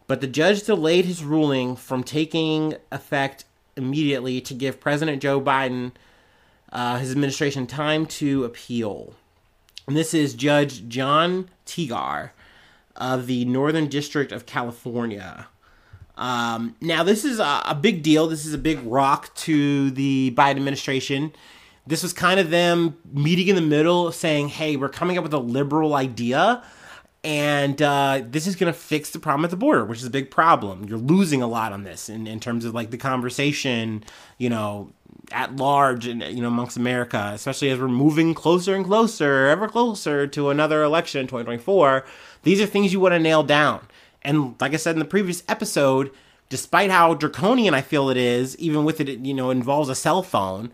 But 0.05 0.21
the 0.21 0.27
judge 0.27 0.63
delayed 0.63 1.05
his 1.05 1.23
ruling 1.23 1.77
from 1.77 2.03
taking 2.03 2.75
effect 2.91 3.45
immediately 3.75 4.39
to 4.41 4.53
give 4.53 4.79
President 4.79 5.19
Joe 5.19 5.41
Biden, 5.41 5.93
uh, 6.71 6.99
his 6.99 7.11
administration, 7.11 7.65
time 7.65 8.05
to 8.05 8.43
appeal. 8.43 9.15
And 9.87 9.97
this 9.97 10.13
is 10.13 10.35
Judge 10.35 10.87
Jon 10.87 11.49
Tigar 11.65 12.31
of 12.95 13.27
the 13.27 13.45
Northern 13.45 13.87
District 13.87 14.31
of 14.31 14.45
California. 14.45 15.47
Um, 16.15 16.75
now, 16.79 17.03
this 17.03 17.25
is 17.25 17.39
a, 17.39 17.61
a, 17.65 17.75
big 17.79 18.03
deal. 18.03 18.27
This 18.27 18.45
is 18.45 18.53
a 18.53 18.57
big 18.59 18.79
rock 18.83 19.33
to 19.35 19.89
the 19.91 20.33
Biden 20.37 20.57
administration. 20.57 21.33
This 21.87 22.03
was 22.03 22.13
kind 22.13 22.39
of 22.39 22.51
them 22.51 22.97
meeting 23.11 23.47
in 23.47 23.55
the 23.55 23.61
middle, 23.61 24.11
saying, 24.11 24.49
hey, 24.49 24.75
we're 24.75 24.89
coming 24.89 25.17
up 25.17 25.23
with 25.23 25.33
a 25.33 25.39
liberal 25.39 25.95
idea. 25.95 26.63
And 27.23 27.81
uh, 27.81 28.21
this 28.25 28.47
is 28.47 28.57
going 28.57 28.71
to 28.71 28.77
fix 28.77 29.11
the 29.11 29.19
problem 29.19 29.45
at 29.45 29.51
the 29.51 29.57
border, 29.57 29.85
which 29.85 29.99
is 29.99 30.05
a 30.05 30.09
big 30.09 30.29
problem. 30.29 30.83
You're 30.83 30.97
losing 30.97 31.41
a 31.41 31.47
lot 31.47 31.71
on 31.71 31.83
this 31.83 32.09
in, 32.09 32.27
in 32.27 32.41
terms 32.41 32.65
of 32.65 32.73
like 32.73 32.91
the 32.91 32.97
conversation, 32.97 34.03
you 34.37 34.49
know, 34.49 34.91
at 35.31 35.55
large 35.55 36.05
and 36.05 36.21
you 36.21 36.41
know 36.41 36.49
amongst 36.49 36.75
America, 36.75 37.31
especially 37.33 37.69
as 37.69 37.79
we're 37.79 37.87
moving 37.87 38.33
closer 38.33 38.75
and 38.75 38.85
closer, 38.85 39.47
ever 39.47 39.67
closer 39.67 40.27
to 40.27 40.49
another 40.49 40.83
election 40.83 41.21
in 41.21 41.27
2024. 41.27 42.05
These 42.43 42.61
are 42.61 42.65
things 42.65 42.91
you 42.91 42.99
want 42.99 43.13
to 43.13 43.19
nail 43.19 43.43
down. 43.43 43.87
And 44.21 44.55
like 44.59 44.73
I 44.73 44.77
said 44.77 44.95
in 44.95 44.99
the 44.99 45.05
previous 45.05 45.43
episode, 45.47 46.11
despite 46.49 46.91
how 46.91 47.13
draconian 47.13 47.73
I 47.73 47.81
feel 47.81 48.09
it 48.09 48.17
is, 48.17 48.57
even 48.57 48.83
with 48.83 48.99
it, 48.99 49.07
you 49.07 49.33
know, 49.33 49.49
involves 49.49 49.89
a 49.89 49.95
cell 49.95 50.23
phone, 50.23 50.71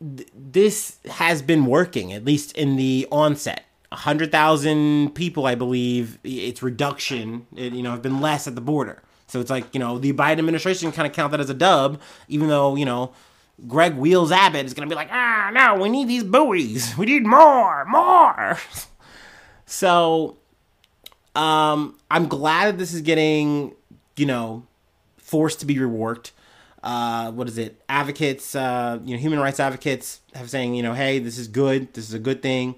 th- 0.00 0.28
this 0.34 0.98
has 1.10 1.42
been 1.42 1.66
working 1.66 2.12
at 2.12 2.24
least 2.24 2.52
in 2.52 2.76
the 2.76 3.06
onset. 3.10 3.64
100,000 3.94 5.14
people, 5.14 5.46
I 5.46 5.54
believe, 5.54 6.18
its 6.24 6.62
reduction, 6.62 7.46
it, 7.56 7.72
you 7.72 7.82
know, 7.82 7.92
have 7.92 8.02
been 8.02 8.20
less 8.20 8.46
at 8.46 8.54
the 8.54 8.60
border. 8.60 9.02
So 9.26 9.40
it's 9.40 9.50
like, 9.50 9.72
you 9.72 9.80
know, 9.80 9.98
the 9.98 10.12
Biden 10.12 10.38
administration 10.38 10.92
kind 10.92 11.06
of 11.06 11.14
count 11.14 11.30
that 11.30 11.40
as 11.40 11.50
a 11.50 11.54
dub, 11.54 12.00
even 12.28 12.48
though, 12.48 12.76
you 12.76 12.84
know, 12.84 13.12
Greg 13.66 13.94
Wheels 13.94 14.32
Abbott 14.32 14.66
is 14.66 14.74
going 14.74 14.88
to 14.88 14.92
be 14.92 14.96
like, 14.96 15.08
ah, 15.10 15.50
no, 15.52 15.82
we 15.82 15.88
need 15.88 16.08
these 16.08 16.24
buoys. 16.24 16.96
We 16.98 17.06
need 17.06 17.24
more, 17.24 17.84
more. 17.86 18.58
so, 19.66 20.36
um, 21.34 21.98
I'm 22.10 22.28
glad 22.28 22.66
that 22.66 22.78
this 22.78 22.92
is 22.92 23.00
getting, 23.00 23.74
you 24.16 24.26
know, 24.26 24.66
forced 25.16 25.60
to 25.60 25.66
be 25.66 25.76
reworked. 25.76 26.32
uh, 26.84 27.32
what 27.32 27.48
is 27.48 27.56
it? 27.56 27.82
Advocates, 27.88 28.54
uh, 28.54 28.98
you 29.04 29.16
know, 29.16 29.20
human 29.20 29.38
rights 29.40 29.58
advocates 29.58 30.20
have 30.34 30.50
saying, 30.50 30.74
you 30.74 30.82
know, 30.82 30.92
hey, 30.92 31.18
this 31.18 31.38
is 31.38 31.48
good. 31.48 31.92
This 31.94 32.06
is 32.06 32.14
a 32.14 32.18
good 32.18 32.42
thing. 32.42 32.74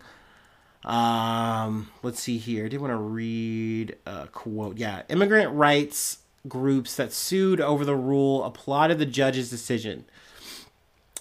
Um, 0.86 1.90
let's 2.02 2.20
see 2.20 2.38
here. 2.38 2.64
I 2.64 2.68
did 2.68 2.80
want 2.80 2.92
to 2.92 2.96
read 2.96 3.96
a 4.06 4.28
quote. 4.28 4.78
Yeah, 4.78 5.02
immigrant 5.08 5.52
rights 5.52 6.18
groups 6.48 6.94
that 6.94 7.12
sued 7.12 7.60
over 7.60 7.84
the 7.84 7.96
rule 7.96 8.44
applauded 8.44 8.98
the 8.98 9.06
judge's 9.06 9.50
decision. 9.50 10.04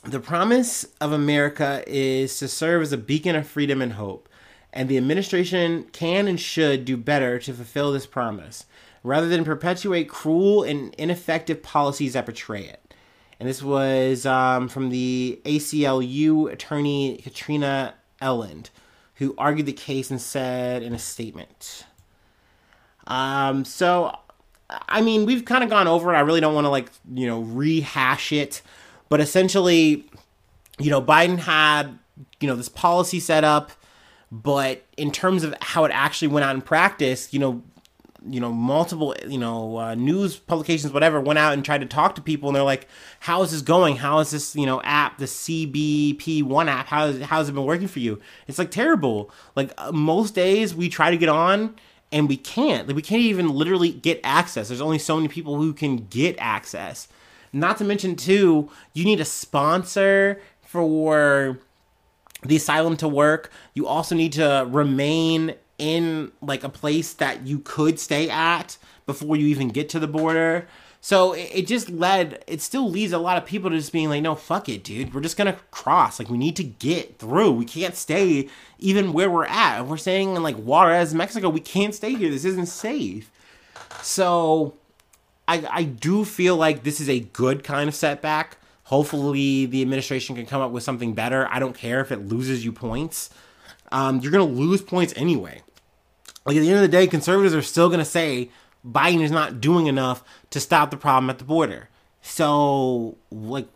The 0.04 0.20
promise 0.20 0.86
of 1.02 1.12
America 1.12 1.84
is 1.88 2.38
to 2.38 2.48
serve 2.48 2.84
as 2.84 2.94
a 2.94 2.98
beacon 2.98 3.36
of 3.36 3.48
freedom 3.48 3.82
and 3.82 3.94
hope, 3.94 4.30
and 4.72 4.88
the 4.88 4.98
administration 4.98 5.86
can 5.94 6.28
and 6.28 6.40
should 6.40 6.86
do 6.86 6.96
better 6.96 7.40
to 7.40 7.54
fulfill 7.54 7.92
this 7.92 8.06
promise, 8.06 8.66
rather 9.02 9.28
than 9.28 9.44
perpetuate 9.44 10.08
cruel 10.08 10.62
and 10.62 10.94
ineffective 10.96 11.64
policies 11.64 12.14
that 12.14 12.28
betray 12.28 12.66
it. 12.66 12.94
And 13.40 13.50
this 13.50 13.64
was 13.64 14.28
um, 14.28 14.68
from 14.68 14.90
the 14.90 15.42
ACLU 15.44 16.52
attorney 16.52 17.20
Katrina 17.24 17.96
Eiland, 18.22 18.70
who 19.16 19.36
argued 19.38 19.66
the 19.66 19.74
case 19.74 20.10
and 20.10 20.22
said 20.22 20.84
in 20.84 20.94
a 20.94 21.00
statement. 21.00 21.86
Um, 23.08 23.66
so, 23.66 24.18
I 24.70 25.02
mean, 25.02 25.26
we've 25.26 25.46
kind 25.46 25.64
of 25.64 25.70
gone 25.70 25.88
over 25.88 26.14
it. 26.14 26.18
I 26.18 26.22
really 26.22 26.42
don't 26.42 26.56
want 26.56 26.66
to, 26.66 26.70
like, 26.70 26.90
you 27.14 27.28
know, 27.28 27.42
rehash 27.42 28.32
it 28.32 28.62
but 29.10 29.22
essentially, 29.22 30.06
you 30.80 30.90
know, 30.90 31.02
Biden 31.02 31.38
had, 31.38 31.98
you 32.40 32.48
know, 32.48 32.56
this 32.56 32.70
policy 32.70 33.20
set 33.20 33.44
up, 33.44 33.72
but 34.32 34.84
in 34.98 35.12
terms 35.12 35.44
of 35.44 35.56
how 35.62 35.86
it 35.86 35.92
actually 35.92 36.30
went 36.30 36.44
out 36.44 36.56
in 36.56 36.62
practice, 36.62 37.34
you 37.34 37.40
know, 37.40 37.64
you 38.28 38.40
know, 38.40 38.52
multiple, 38.52 39.16
you 39.28 39.38
know, 39.38 39.78
uh, 39.78 39.96
news 39.96 40.36
publications, 40.36 40.94
whatever, 40.94 41.20
went 41.22 41.40
out 41.40 41.54
and 41.54 41.64
tried 41.64 41.82
to 41.82 41.86
talk 41.86 42.16
to 42.16 42.22
people, 42.22 42.50
and 42.50 42.56
they're 42.56 42.64
like, 42.64 42.88
"How 43.22 43.42
is 43.44 43.52
this 43.52 43.62
going? 43.62 43.98
How 43.98 44.20
is 44.20 44.32
this, 44.32 44.56
you 44.56 44.66
know, 44.66 44.82
app, 44.84 45.18
the 45.18 45.26
CBP 45.26 46.44
One 46.44 46.70
app? 46.70 46.88
How 46.88 47.08
is 47.08 47.22
how 47.22 47.38
has 47.38 47.50
it 47.50 47.54
been 47.54 47.66
working 47.66 47.88
for 47.88 48.00
you?" 48.00 48.20
It's 48.48 48.60
like 48.60 48.72
terrible. 48.72 49.32
Like 49.56 49.74
uh, 49.78 49.92
most 49.92 50.36
days, 50.36 50.74
we 50.76 50.90
try 50.90 51.12
to 51.12 51.18
get 51.18 51.30
on, 51.30 51.76
and 52.12 52.28
we 52.28 52.38
can't. 52.38 52.88
Like 52.88 52.96
we 52.96 53.02
can't 53.02 53.22
even 53.22 53.50
literally 53.50 53.92
get 53.92 54.20
access. 54.24 54.68
There's 54.68 54.82
only 54.82 55.00
so 55.00 55.16
many 55.16 55.28
people 55.28 55.58
who 55.58 55.74
can 55.74 56.08
get 56.08 56.36
access. 56.40 57.08
Not 57.54 57.78
to 57.78 57.86
mention, 57.86 58.18
too, 58.18 58.70
you 58.94 59.06
need 59.06 59.22
a 59.22 59.26
sponsor 59.26 60.42
for 60.62 61.60
the 62.44 62.58
asylum 62.58 62.98
to 62.98 63.08
work. 63.08 63.50
You 63.74 63.88
also 63.88 64.14
need 64.14 64.34
to 64.34 64.68
remain 64.70 65.56
in 65.78 66.32
like 66.42 66.64
a 66.64 66.70
place 66.70 67.14
that 67.14 67.46
you 67.46 67.60
could 67.60 68.00
stay 68.00 68.30
at 68.30 68.78
before 69.06 69.36
you 69.36 69.48
even 69.48 69.70
get 69.70 69.90
to 69.90 70.00
the 70.00 70.08
border. 70.08 70.68
So 71.02 71.34
it, 71.34 71.68
just 71.68 71.90
led, 71.92 72.44
it 72.48 72.62
still 72.62 72.90
leads 72.90 73.14
a 73.14 73.20
lot 73.20 73.38
of 73.38 73.46
people 73.46 73.70
to 73.70 73.78
just 73.78 73.92
being 73.92 74.10
like, 74.10 74.24
no, 74.24 74.34
fuck 74.34 74.68
it, 74.68 74.84
dude. 74.84 75.14
We're 75.14 75.22
just 75.22 75.38
gonna 75.38 75.60
cross. 75.70 76.18
Like, 76.18 76.32
we 76.32 76.38
need 76.38 76.56
to 76.56 76.64
get 76.64 77.20
through. 77.20 77.52
We 77.52 77.66
can't 77.66 77.96
stay 77.96 78.50
even 78.80 79.14
where 79.14 79.30
we're 79.30 79.46
at. 79.46 79.82
If 79.82 79.88
we're 79.88 79.98
staying 79.98 80.36
in 80.36 80.42
like 80.42 80.56
Juarez, 80.56 81.14
Mexico, 81.14 81.50
we 81.50 81.60
can't 81.60 81.94
stay 81.94 82.16
here. 82.16 82.32
This 82.32 82.44
isn't 82.46 82.66
safe. 82.66 83.30
So 84.02 84.74
I, 85.48 85.68
I 85.70 85.84
do 85.84 86.26
feel 86.26 86.56
like 86.56 86.84
this 86.84 87.00
is 87.00 87.08
a 87.08 87.20
good 87.20 87.64
kind 87.64 87.88
of 87.88 87.94
setback. 87.94 88.58
Hopefully, 88.86 89.66
the 89.66 89.82
administration 89.82 90.36
can 90.36 90.46
come 90.46 90.62
up 90.62 90.72
with 90.72 90.84
something 90.84 91.14
better. 91.14 91.48
I 91.52 91.60
don't 91.60 91.76
care 91.76 92.02
if 92.02 92.12
it 92.12 92.28
loses 92.28 92.66
you 92.66 92.72
points. 92.72 93.30
Um, 93.92 94.20
you're 94.20 94.32
going 94.32 94.48
to 94.48 94.60
lose 94.60 94.82
points 94.82 95.14
anyway. 95.16 95.62
Like, 96.46 96.58
at 96.58 96.62
the 96.62 96.70
end 96.70 96.78
of 96.78 96.82
the 96.82 96.88
day, 96.88 97.08
conservatives 97.08 97.56
are 97.56 97.62
still 97.62 97.88
going 97.88 98.00
to 98.00 98.06
say 98.06 98.50
Biden 98.86 99.22
is 99.22 99.32
not 99.32 99.62
doing 99.62 99.88
enough 99.88 100.24
to 100.52 100.60
stop 100.60 100.92
the 100.92 100.98
problem 100.98 101.30
at 101.30 101.40
the 101.40 101.46
border. 101.46 101.90
So, 102.22 103.18
like, 103.32 103.68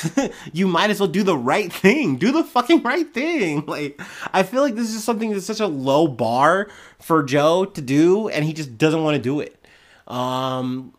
you 0.52 0.66
might 0.66 0.90
as 0.90 1.00
well 1.00 1.08
do 1.08 1.22
the 1.22 1.36
right 1.36 1.72
thing. 1.72 2.16
Do 2.16 2.32
the 2.32 2.44
fucking 2.44 2.82
right 2.82 3.12
thing. 3.12 3.64
Like, 3.72 4.00
I 4.32 4.42
feel 4.42 4.62
like 4.62 4.74
this 4.74 4.94
is 4.94 5.02
something 5.02 5.30
that's 5.30 5.46
such 5.46 5.60
a 5.60 5.66
low 5.66 6.06
bar 6.06 6.68
for 6.98 7.22
Joe 7.22 7.64
to 7.64 7.80
do, 7.80 8.28
and 8.28 8.44
he 8.44 8.52
just 8.52 8.76
doesn't 8.76 9.02
want 9.02 9.16
to 9.16 9.22
do 9.22 9.40
it. 9.40 9.64
Um, 10.06 10.94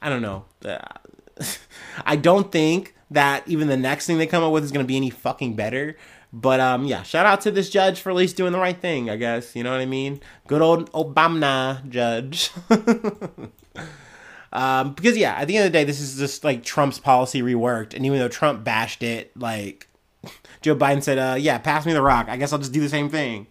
I 0.00 0.08
don't 0.08 0.22
know. 0.22 0.44
I 2.06 2.16
don't 2.16 2.52
think 2.52 2.94
that 3.10 3.46
even 3.46 3.68
the 3.68 3.76
next 3.76 4.06
thing 4.06 4.18
they 4.18 4.26
come 4.26 4.42
up 4.42 4.52
with 4.52 4.64
is 4.64 4.72
going 4.72 4.84
to 4.84 4.88
be 4.88 4.96
any 4.96 5.10
fucking 5.10 5.54
better. 5.54 5.96
But 6.32 6.60
um, 6.60 6.84
yeah, 6.84 7.02
shout 7.02 7.26
out 7.26 7.42
to 7.42 7.50
this 7.50 7.68
judge 7.68 8.00
for 8.00 8.10
at 8.10 8.16
least 8.16 8.36
doing 8.36 8.52
the 8.52 8.58
right 8.58 8.78
thing. 8.78 9.10
I 9.10 9.16
guess 9.16 9.54
you 9.54 9.62
know 9.62 9.70
what 9.70 9.80
I 9.80 9.86
mean. 9.86 10.20
Good 10.46 10.62
old 10.62 10.90
Obama 10.92 11.86
judge. 11.90 12.50
um, 14.52 14.94
because 14.94 15.16
yeah, 15.16 15.34
at 15.34 15.46
the 15.46 15.56
end 15.58 15.66
of 15.66 15.72
the 15.72 15.78
day, 15.78 15.84
this 15.84 16.00
is 16.00 16.16
just 16.16 16.42
like 16.42 16.64
Trump's 16.64 16.98
policy 16.98 17.42
reworked, 17.42 17.92
and 17.92 18.06
even 18.06 18.18
though 18.18 18.28
Trump 18.28 18.64
bashed 18.64 19.02
it, 19.02 19.36
like 19.36 19.88
Joe 20.62 20.74
Biden 20.74 21.02
said, 21.02 21.18
uh, 21.18 21.36
"Yeah, 21.38 21.58
pass 21.58 21.84
me 21.84 21.92
the 21.92 22.02
rock. 22.02 22.28
I 22.30 22.38
guess 22.38 22.52
I'll 22.52 22.58
just 22.58 22.72
do 22.72 22.80
the 22.80 22.88
same 22.88 23.10
thing." 23.10 23.46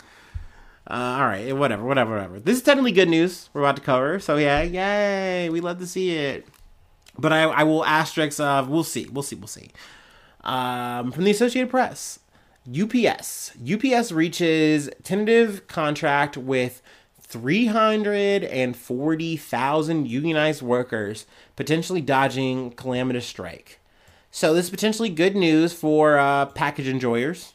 Uh, 0.89 1.19
all 1.19 1.25
right, 1.25 1.55
whatever, 1.55 1.83
whatever, 1.83 2.15
whatever. 2.15 2.39
This 2.39 2.57
is 2.57 2.63
technically 2.63 2.91
good 2.91 3.07
news 3.07 3.49
we're 3.53 3.61
about 3.61 3.75
to 3.75 3.81
cover. 3.83 4.19
So 4.19 4.37
yeah, 4.37 4.63
yay, 4.63 5.49
we 5.49 5.61
love 5.61 5.77
to 5.77 5.87
see 5.87 6.15
it. 6.15 6.47
But 7.17 7.31
I, 7.31 7.43
I 7.43 7.63
will 7.63 7.85
asterisk. 7.85 8.39
Uh, 8.39 8.65
we'll 8.67 8.83
see, 8.83 9.05
we'll 9.05 9.21
see, 9.21 9.35
we'll 9.35 9.47
see. 9.47 9.69
Um, 10.43 11.11
from 11.11 11.25
the 11.25 11.31
Associated 11.31 11.69
Press, 11.69 12.19
UPS. 12.67 13.51
UPS 13.61 14.11
reaches 14.11 14.89
tentative 15.03 15.67
contract 15.67 16.35
with 16.37 16.81
340,000 17.21 20.07
unionized 20.07 20.61
workers 20.61 21.25
potentially 21.55 22.01
dodging 22.01 22.71
calamitous 22.71 23.25
strike. 23.25 23.79
So 24.29 24.53
this 24.53 24.65
is 24.65 24.71
potentially 24.71 25.09
good 25.09 25.35
news 25.35 25.73
for 25.73 26.17
uh, 26.17 26.45
package 26.47 26.87
enjoyers 26.87 27.53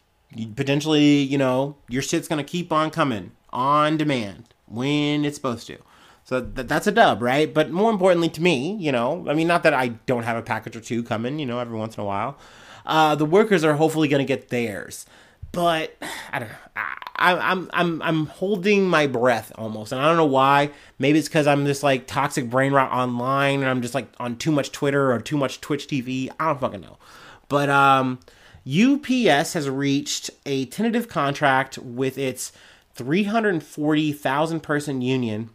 potentially, 0.55 1.23
you 1.23 1.39
know, 1.39 1.77
your 1.89 2.03
shit's 2.03 2.29
gonna 2.29 2.45
keep 2.45 2.73
on 2.73 2.91
coming 2.91 3.33
on 3.51 3.97
demand 3.97 4.45
when 4.67 5.25
it's 5.25 5.37
supposed 5.37 5.67
to. 5.69 5.79
So 6.25 6.43
th- 6.43 6.67
that's 6.67 6.87
a 6.87 6.93
dub, 6.93 7.23
right? 7.23 7.53
But 7.53 7.71
more 7.71 7.91
importantly 7.91 8.29
to 8.31 8.43
me, 8.43 8.77
you 8.77 8.93
know, 8.93 9.25
I 9.29 9.35
mean, 9.35 9.47
not 9.47 9.63
that 9.63 9.75
I 9.75 9.89
don't 9.89 10.25
have 10.25 10.37
a 10.37 10.43
package 10.43 10.77
or 10.77 10.81
two 10.81 11.03
coming, 11.03 11.39
you 11.39 11.47
know, 11.47 11.61
every 11.61 11.79
once 11.79 11.97
in 11.97 12.03
a 12.03 12.07
while. 12.07 12.37
Uh, 12.87 13.15
the 13.15 13.25
workers 13.25 13.65
are 13.65 13.75
hopefully 13.75 14.09
gonna 14.09 14.25
get 14.25 14.49
theirs, 14.49 15.07
but 15.53 15.97
I 16.33 16.39
don't 16.39 16.49
know. 16.49 16.55
I, 17.19 17.33
I'm 17.51 17.71
I'm 17.73 18.03
I'm 18.03 18.27
holding 18.27 18.89
my 18.89 19.07
breath 19.07 19.51
almost, 19.57 19.93
and 19.93 20.01
I 20.01 20.07
don't 20.07 20.19
know 20.19 20.27
why. 20.27 20.71
Maybe 20.99 21.19
it's 21.19 21.29
because 21.29 21.47
I'm 21.47 21.65
just 21.67 21.83
like 21.83 22.07
toxic 22.07 22.51
brain 22.51 22.73
rot 22.73 22.93
online, 22.93 23.61
and 23.61 23.69
I'm 23.69 23.83
just 23.83 23.95
like 23.95 24.09
on 24.21 24.37
too 24.37 24.53
much 24.53 24.71
Twitter 24.71 25.13
or 25.13 25.21
too 25.21 25.37
much 25.37 25.61
Twitch 25.61 25.89
TV. 25.89 26.31
I 26.39 26.47
don't 26.47 26.61
fucking 26.61 26.83
know, 26.83 26.99
but 27.49 27.71
um, 27.71 28.21
UPS 28.67 29.55
has 29.55 29.69
reached 29.71 30.31
a 30.45 30.67
tentative 30.67 31.09
contract 31.09 31.79
with 31.79 32.19
its 32.19 32.53
340,000 32.95 34.61
person 34.61 35.01
union, 35.01 35.51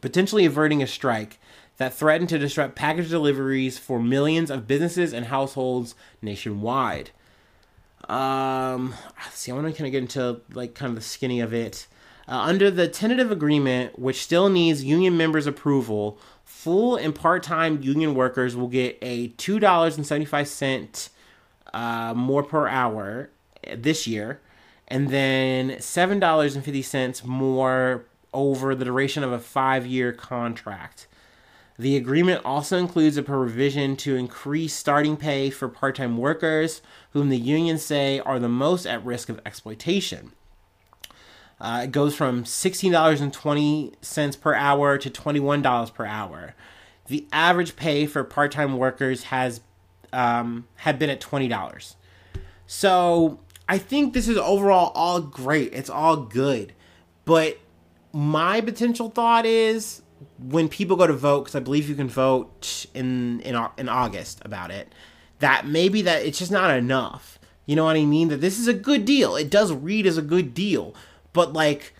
potentially 0.00 0.46
averting 0.46 0.82
a 0.82 0.86
strike 0.86 1.38
that 1.78 1.94
threatened 1.94 2.28
to 2.30 2.38
disrupt 2.38 2.74
package 2.74 3.10
deliveries 3.10 3.78
for 3.78 4.00
millions 4.00 4.50
of 4.50 4.66
businesses 4.66 5.12
and 5.12 5.26
households 5.26 5.94
nationwide. 6.22 7.10
Um, 8.08 8.94
see, 9.32 9.50
I 9.50 9.54
want 9.54 9.66
to 9.66 9.72
kind 9.72 9.86
of 9.86 9.92
get 9.92 10.02
into 10.02 10.40
like 10.54 10.74
kind 10.74 10.90
of 10.90 10.96
the 10.96 11.02
skinny 11.02 11.40
of 11.40 11.52
it. 11.52 11.86
Uh, 12.28 12.38
under 12.38 12.70
the 12.70 12.88
tentative 12.88 13.30
agreement, 13.30 13.98
which 13.98 14.22
still 14.22 14.48
needs 14.48 14.82
union 14.82 15.16
members' 15.16 15.46
approval, 15.46 16.18
full 16.44 16.96
and 16.96 17.14
part-time 17.14 17.82
union 17.82 18.14
workers 18.14 18.56
will 18.56 18.68
get 18.68 18.98
a 19.00 19.28
two 19.28 19.60
dollars 19.60 19.96
and 19.96 20.06
seventy-five 20.06 20.48
cent 20.48 21.08
uh, 21.72 22.12
more 22.16 22.42
per 22.42 22.66
hour 22.66 23.30
this 23.76 24.06
year, 24.06 24.40
and 24.88 25.10
then 25.10 25.80
seven 25.80 26.18
dollars 26.18 26.56
and 26.56 26.64
fifty 26.64 26.82
cents 26.82 27.24
more 27.24 28.06
over 28.32 28.74
the 28.74 28.84
duration 28.84 29.22
of 29.22 29.30
a 29.30 29.38
five-year 29.38 30.12
contract. 30.12 31.06
The 31.78 31.96
agreement 31.96 32.42
also 32.44 32.78
includes 32.78 33.16
a 33.16 33.22
provision 33.22 33.96
to 33.98 34.16
increase 34.16 34.74
starting 34.74 35.16
pay 35.16 35.50
for 35.50 35.68
part 35.68 35.96
time 35.96 36.16
workers, 36.16 36.80
whom 37.10 37.28
the 37.28 37.36
unions 37.38 37.82
say 37.82 38.18
are 38.20 38.38
the 38.38 38.48
most 38.48 38.86
at 38.86 39.04
risk 39.04 39.28
of 39.28 39.40
exploitation. 39.44 40.32
Uh, 41.60 41.82
it 41.84 41.92
goes 41.92 42.14
from 42.14 42.44
$16.20 42.44 44.40
per 44.40 44.54
hour 44.54 44.98
to 44.98 45.10
$21 45.10 45.94
per 45.94 46.06
hour. 46.06 46.54
The 47.06 47.26
average 47.32 47.76
pay 47.76 48.06
for 48.06 48.24
part 48.24 48.52
time 48.52 48.76
workers 48.76 49.24
has 49.24 49.60
um, 50.12 50.66
had 50.76 50.98
been 50.98 51.10
at 51.10 51.20
twenty 51.20 51.48
dollars. 51.48 51.96
So 52.66 53.40
I 53.68 53.78
think 53.78 54.12
this 54.12 54.28
is 54.28 54.36
overall 54.36 54.92
all 54.94 55.20
great. 55.20 55.72
It's 55.72 55.90
all 55.90 56.16
good, 56.16 56.72
but 57.24 57.58
my 58.12 58.60
potential 58.60 59.10
thought 59.10 59.46
is 59.46 60.02
when 60.38 60.68
people 60.68 60.96
go 60.96 61.06
to 61.06 61.12
vote, 61.12 61.44
because 61.44 61.54
I 61.54 61.60
believe 61.60 61.88
you 61.88 61.94
can 61.94 62.08
vote 62.08 62.86
in 62.94 63.40
in 63.40 63.68
in 63.76 63.88
August 63.88 64.40
about 64.44 64.70
it, 64.70 64.94
that 65.40 65.66
maybe 65.66 66.02
that 66.02 66.24
it's 66.24 66.38
just 66.38 66.52
not 66.52 66.76
enough. 66.76 67.38
You 67.66 67.76
know 67.76 67.84
what 67.84 67.96
I 67.96 68.04
mean? 68.04 68.28
That 68.28 68.40
this 68.40 68.58
is 68.58 68.68
a 68.68 68.74
good 68.74 69.04
deal. 69.04 69.36
It 69.36 69.50
does 69.50 69.72
read 69.72 70.06
as 70.06 70.18
a 70.18 70.22
good 70.22 70.54
deal, 70.54 70.94
but 71.32 71.52
like 71.52 71.94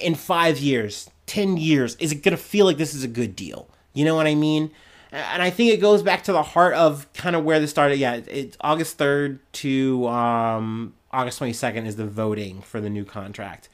in 0.00 0.14
five 0.14 0.58
years, 0.58 1.08
ten 1.26 1.56
years, 1.56 1.96
is 1.96 2.12
it 2.12 2.22
gonna 2.22 2.36
feel 2.36 2.66
like 2.66 2.76
this 2.76 2.94
is 2.94 3.04
a 3.04 3.08
good 3.08 3.34
deal? 3.34 3.68
You 3.92 4.04
know 4.04 4.14
what 4.14 4.26
I 4.26 4.34
mean? 4.34 4.70
and 5.14 5.42
I 5.42 5.50
think 5.50 5.72
it 5.72 5.80
goes 5.80 6.02
back 6.02 6.24
to 6.24 6.32
the 6.32 6.42
heart 6.42 6.74
of 6.74 7.10
kind 7.12 7.36
of 7.36 7.44
where 7.44 7.60
this 7.60 7.70
started. 7.70 7.98
Yeah, 7.98 8.20
it's 8.26 8.56
August 8.60 8.98
3rd 8.98 9.38
to 9.52 10.08
um, 10.08 10.94
August 11.12 11.40
22nd 11.40 11.86
is 11.86 11.94
the 11.94 12.06
voting 12.06 12.62
for 12.62 12.80
the 12.80 12.90
new 12.90 13.04
contract. 13.04 13.68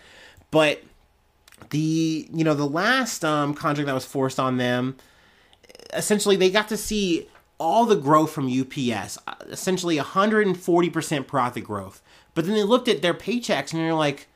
But 0.51 0.83
the 1.69 2.29
you 2.33 2.45
know 2.45 2.55
the 2.55 2.67
last 2.67 3.25
um, 3.25 3.55
contract 3.55 3.87
that 3.87 3.95
was 3.95 4.07
forced 4.07 4.41
on 4.41 4.57
them, 4.57 4.97
essentially 5.93 6.37
they 6.37 6.51
got 6.51 6.69
to 6.69 6.77
see 6.77 7.29
all 7.59 7.85
the 7.85 7.95
growth 7.95 8.33
from 8.33 8.49
UPS, 8.49 9.19
essentially 9.49 9.99
140% 9.99 11.27
profit 11.27 11.63
growth. 11.63 12.03
But 12.35 12.47
then 12.47 12.55
they 12.55 12.63
looked 12.63 12.89
at 12.89 13.03
their 13.03 13.13
paychecks 13.13 13.73
and 13.73 13.83
they're 13.83 13.93
like, 13.93 14.29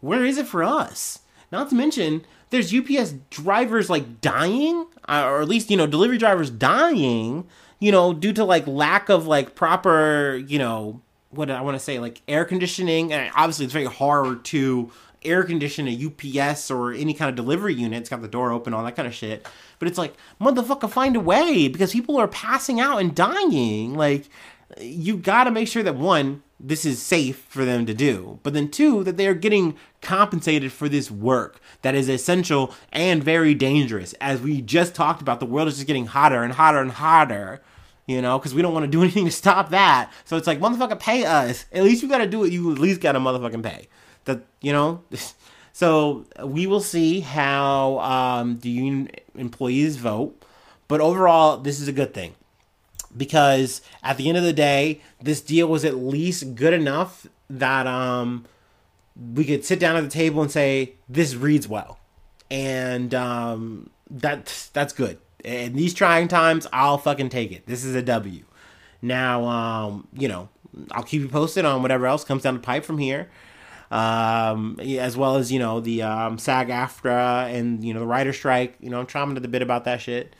where 0.00 0.24
is 0.24 0.36
it 0.36 0.48
for 0.48 0.64
us? 0.64 1.20
Not 1.52 1.68
to 1.68 1.76
mention, 1.76 2.24
there's 2.50 2.74
UPS 2.74 3.14
drivers 3.30 3.88
like 3.88 4.20
dying, 4.20 4.86
uh, 5.08 5.24
or 5.26 5.42
at 5.42 5.48
least, 5.48 5.70
you 5.70 5.76
know, 5.76 5.86
delivery 5.86 6.18
drivers 6.18 6.50
dying, 6.50 7.46
you 7.78 7.92
know, 7.92 8.12
due 8.12 8.32
to 8.32 8.44
like 8.44 8.66
lack 8.66 9.08
of 9.08 9.26
like 9.26 9.54
proper, 9.54 10.42
you 10.46 10.58
know, 10.58 11.00
what 11.30 11.50
I 11.50 11.60
want 11.60 11.76
to 11.76 11.84
say, 11.84 11.98
like 11.98 12.20
air 12.26 12.44
conditioning. 12.44 13.12
And 13.12 13.30
obviously, 13.36 13.64
it's 13.64 13.72
very 13.72 13.86
hard 13.86 14.44
to 14.46 14.90
air 15.24 15.44
condition 15.44 15.88
a 15.88 16.06
UPS 16.06 16.70
or 16.70 16.92
any 16.92 17.14
kind 17.14 17.28
of 17.28 17.34
delivery 17.34 17.74
unit. 17.74 18.00
It's 18.00 18.10
got 18.10 18.22
the 18.22 18.28
door 18.28 18.52
open, 18.52 18.74
all 18.74 18.84
that 18.84 18.96
kind 18.96 19.08
of 19.08 19.14
shit. 19.14 19.46
But 19.78 19.88
it's 19.88 19.98
like, 19.98 20.14
motherfucker, 20.40 20.90
find 20.90 21.16
a 21.16 21.20
way 21.20 21.68
because 21.68 21.92
people 21.92 22.16
are 22.18 22.28
passing 22.28 22.80
out 22.80 23.00
and 23.00 23.14
dying. 23.14 23.94
Like, 23.94 24.28
you 24.80 25.16
got 25.16 25.44
to 25.44 25.50
make 25.50 25.68
sure 25.68 25.82
that 25.82 25.96
one, 25.96 26.42
this 26.58 26.84
is 26.84 27.02
safe 27.02 27.38
for 27.48 27.64
them 27.64 27.86
to 27.86 27.94
do, 27.94 28.38
but 28.42 28.54
then 28.54 28.70
two, 28.70 29.02
that 29.04 29.16
they 29.16 29.26
are 29.26 29.34
getting 29.34 29.76
compensated 30.00 30.70
for 30.70 30.88
this 30.88 31.10
work 31.10 31.60
that 31.82 31.94
is 31.94 32.08
essential 32.08 32.72
and 32.92 33.22
very 33.22 33.52
dangerous. 33.52 34.12
As 34.20 34.40
we 34.40 34.62
just 34.62 34.94
talked 34.94 35.20
about, 35.20 35.40
the 35.40 35.46
world 35.46 35.68
is 35.68 35.74
just 35.74 35.86
getting 35.88 36.06
hotter 36.06 36.42
and 36.42 36.52
hotter 36.52 36.78
and 36.78 36.92
hotter 36.92 37.60
you 38.06 38.20
know, 38.20 38.38
because 38.38 38.54
we 38.54 38.62
don't 38.62 38.74
want 38.74 38.84
to 38.84 38.90
do 38.90 39.00
anything 39.02 39.24
to 39.24 39.30
stop 39.30 39.70
that. 39.70 40.12
So 40.24 40.36
it's 40.36 40.46
like, 40.46 40.60
motherfucker, 40.60 40.98
pay 40.98 41.24
us. 41.24 41.64
At 41.72 41.84
least 41.84 42.02
you 42.02 42.08
got 42.08 42.18
to 42.18 42.26
do 42.26 42.44
it. 42.44 42.52
You 42.52 42.72
at 42.72 42.78
least 42.78 43.00
got 43.00 43.12
to 43.12 43.20
motherfucking 43.20 43.62
pay. 43.62 43.88
That 44.24 44.42
you 44.60 44.72
know. 44.72 45.02
So 45.72 46.26
we 46.44 46.66
will 46.66 46.80
see 46.80 47.20
how 47.20 47.98
um, 48.00 48.58
the 48.60 48.68
union 48.68 49.10
employees 49.34 49.96
vote, 49.96 50.44
but 50.86 51.00
overall, 51.00 51.56
this 51.56 51.80
is 51.80 51.88
a 51.88 51.92
good 51.92 52.12
thing 52.12 52.34
because 53.16 53.80
at 54.02 54.16
the 54.16 54.28
end 54.28 54.38
of 54.38 54.44
the 54.44 54.52
day, 54.52 55.00
this 55.20 55.40
deal 55.40 55.66
was 55.66 55.84
at 55.84 55.96
least 55.96 56.54
good 56.54 56.74
enough 56.74 57.26
that 57.48 57.86
um, 57.86 58.44
we 59.34 59.44
could 59.44 59.64
sit 59.64 59.78
down 59.78 59.96
at 59.96 60.02
the 60.02 60.10
table 60.10 60.42
and 60.42 60.50
say 60.50 60.94
this 61.08 61.34
reads 61.34 61.66
well, 61.66 61.98
and 62.50 63.14
um, 63.14 63.90
that 64.10 64.68
that's 64.74 64.92
good. 64.92 65.18
In 65.42 65.74
these 65.74 65.94
trying 65.94 66.28
times, 66.28 66.66
I'll 66.72 66.98
fucking 66.98 67.30
take 67.30 67.50
it. 67.50 67.66
This 67.66 67.82
is 67.82 67.94
a 67.94 68.02
W. 68.02 68.44
Now, 69.00 69.44
um, 69.46 70.06
you 70.12 70.28
know, 70.28 70.48
I'll 70.92 71.02
keep 71.02 71.22
you 71.22 71.28
posted 71.28 71.64
on 71.64 71.82
whatever 71.82 72.06
else 72.06 72.24
comes 72.24 72.42
down 72.42 72.54
the 72.54 72.60
pipe 72.60 72.84
from 72.84 72.98
here 72.98 73.28
um, 73.92 74.80
as 74.80 75.18
well 75.18 75.36
as 75.36 75.52
you 75.52 75.58
know 75.58 75.78
the 75.78 76.02
um, 76.02 76.38
SAG-AFTRA 76.38 77.54
and 77.54 77.84
you 77.84 77.92
know 77.92 78.00
the 78.00 78.06
writer 78.06 78.32
strike. 78.32 78.74
You 78.80 78.88
know, 78.88 78.98
I'm 78.98 79.06
trying 79.06 79.34
to 79.34 79.40
the 79.40 79.48
bit 79.48 79.62
about 79.62 79.84
that 79.84 80.00
shit. 80.00 80.34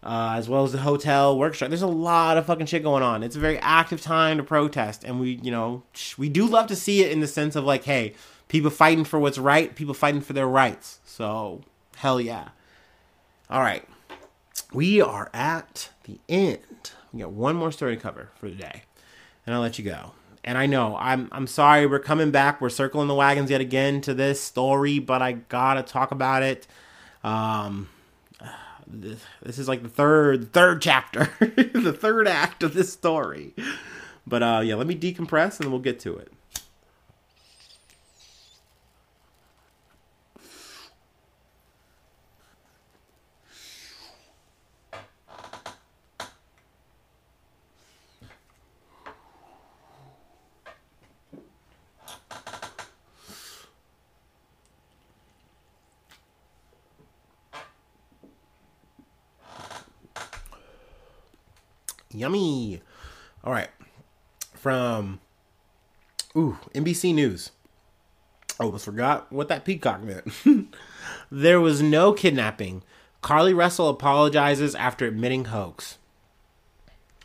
Uh, 0.00 0.34
as 0.36 0.48
well 0.48 0.62
as 0.62 0.70
the 0.70 0.78
hotel 0.78 1.36
work 1.36 1.56
strike. 1.56 1.70
There's 1.70 1.82
a 1.82 1.88
lot 1.88 2.36
of 2.36 2.46
fucking 2.46 2.66
shit 2.66 2.84
going 2.84 3.02
on. 3.02 3.24
It's 3.24 3.34
a 3.34 3.40
very 3.40 3.58
active 3.58 4.00
time 4.00 4.36
to 4.36 4.44
protest, 4.44 5.02
and 5.02 5.18
we, 5.18 5.40
you 5.42 5.50
know, 5.50 5.82
we 6.16 6.28
do 6.28 6.46
love 6.46 6.68
to 6.68 6.76
see 6.76 7.02
it 7.02 7.10
in 7.10 7.18
the 7.18 7.26
sense 7.26 7.56
of 7.56 7.64
like, 7.64 7.82
hey, 7.82 8.14
people 8.46 8.70
fighting 8.70 9.02
for 9.02 9.18
what's 9.18 9.38
right, 9.38 9.74
people 9.74 9.94
fighting 9.94 10.20
for 10.20 10.34
their 10.34 10.46
rights. 10.46 11.00
So, 11.04 11.62
hell 11.96 12.20
yeah. 12.20 12.50
All 13.50 13.60
right, 13.60 13.84
we 14.72 15.00
are 15.00 15.30
at 15.34 15.90
the 16.04 16.20
end. 16.28 16.92
We 17.12 17.20
got 17.20 17.32
one 17.32 17.56
more 17.56 17.72
story 17.72 17.96
to 17.96 18.00
cover 18.00 18.30
for 18.36 18.48
today, 18.48 18.82
and 19.46 19.54
I'll 19.54 19.62
let 19.62 19.80
you 19.80 19.84
go. 19.84 20.12
And 20.44 20.56
I 20.56 20.66
know 20.66 20.96
I'm 20.96 21.28
I'm 21.32 21.46
sorry 21.46 21.86
we're 21.86 21.98
coming 21.98 22.30
back. 22.30 22.60
We're 22.60 22.68
circling 22.68 23.08
the 23.08 23.14
wagons 23.14 23.50
yet 23.50 23.60
again 23.60 24.00
to 24.02 24.14
this 24.14 24.40
story, 24.40 24.98
but 24.98 25.22
I 25.22 25.32
gotta 25.32 25.82
talk 25.82 26.10
about 26.10 26.42
it. 26.42 26.66
Um, 27.24 27.88
this, 28.86 29.20
this 29.42 29.58
is 29.58 29.68
like 29.68 29.82
the 29.82 29.88
third 29.88 30.52
third 30.52 30.80
chapter, 30.80 31.30
the 31.40 31.92
third 31.92 32.28
act 32.28 32.62
of 32.62 32.74
this 32.74 32.92
story. 32.92 33.54
But 34.26 34.42
uh, 34.42 34.60
yeah, 34.64 34.74
let 34.76 34.86
me 34.86 34.94
decompress 34.94 35.56
and 35.56 35.64
then 35.64 35.70
we'll 35.70 35.80
get 35.80 36.00
to 36.00 36.16
it. 36.16 36.32
Yummy. 62.18 62.80
All 63.44 63.52
right. 63.52 63.70
From 64.54 65.20
ooh, 66.36 66.58
NBC 66.74 67.14
News. 67.14 67.52
I 68.60 68.64
almost 68.64 68.84
forgot 68.84 69.32
what 69.32 69.48
that 69.48 69.64
peacock 69.64 70.02
meant. 70.02 70.26
there 71.30 71.60
was 71.60 71.80
no 71.80 72.12
kidnapping. 72.12 72.82
Carlee 73.22 73.56
Russell 73.56 73.88
apologizes 73.88 74.74
after 74.74 75.06
admitting 75.06 75.46
hoax. 75.46 75.98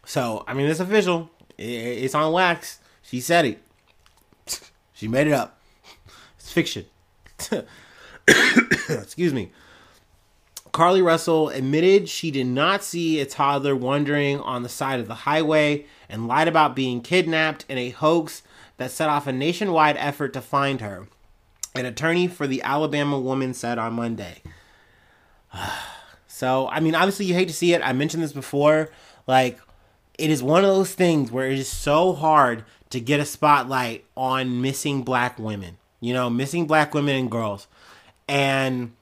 So, 0.06 0.44
I 0.48 0.54
mean, 0.54 0.68
it's 0.68 0.80
official. 0.80 1.30
It's 1.58 2.16
on 2.16 2.32
wax. 2.34 2.80
She 3.02 3.20
said 3.20 3.46
it. 3.46 3.62
She 4.94 5.08
made 5.08 5.28
it 5.28 5.34
up. 5.34 5.60
It's 6.38 6.52
fiction. 6.52 6.86
Excuse 8.28 9.34
me. 9.34 9.52
Carlee 10.74 11.06
Russell 11.06 11.50
admitted 11.50 12.10
she 12.10 12.32
did 12.32 12.48
not 12.48 12.84
see 12.84 13.20
a 13.20 13.28
toddler 13.28 13.76
wandering 13.76 14.40
on 14.40 14.64
the 14.64 14.70
side 14.70 15.00
of 15.00 15.08
the 15.08 15.14
highway 15.14 15.86
and 16.10 16.28
lied 16.28 16.48
about 16.48 16.76
being 16.76 17.00
kidnapped 17.00 17.64
in 17.70 17.78
a 17.78 17.92
hoax 17.92 18.42
that 18.78 18.90
set 18.90 19.08
off 19.08 19.28
a 19.28 19.32
nationwide 19.32 19.96
effort 19.98 20.34
to 20.34 20.42
find 20.42 20.82
her. 20.82 21.08
An 21.76 21.86
attorney 21.86 22.28
for 22.28 22.48
the 22.48 22.64
Alabama 22.64 23.20
woman 23.20 23.54
said 23.54 23.78
on 23.78 23.94
Monday. 23.94 24.42
so, 26.28 26.68
I 26.70 26.80
mean, 26.80 26.96
obviously, 26.96 27.28
you 27.28 27.36
hate 27.36 27.50
to 27.50 27.54
see 27.54 27.74
it. 27.74 27.82
I 27.84 27.94
mentioned 27.94 28.24
this 28.24 28.34
before. 28.34 28.90
Like, 29.28 29.60
it 30.18 30.32
is 30.32 30.42
one 30.42 30.64
of 30.64 30.72
those 30.72 30.96
things 30.96 31.32
where 31.32 31.48
it 31.48 31.60
is 31.60 31.70
so 31.70 32.14
hard 32.14 32.66
to 32.90 33.00
get 33.00 33.20
a 33.20 33.26
spotlight 33.26 34.06
on 34.18 34.62
missing 34.62 35.04
black 35.04 35.38
women, 35.38 35.78
you 36.00 36.14
know, 36.14 36.32
missing 36.32 36.66
black 36.66 36.96
women 36.96 37.16
and 37.16 37.30
girls. 37.30 37.68
And 38.28 38.94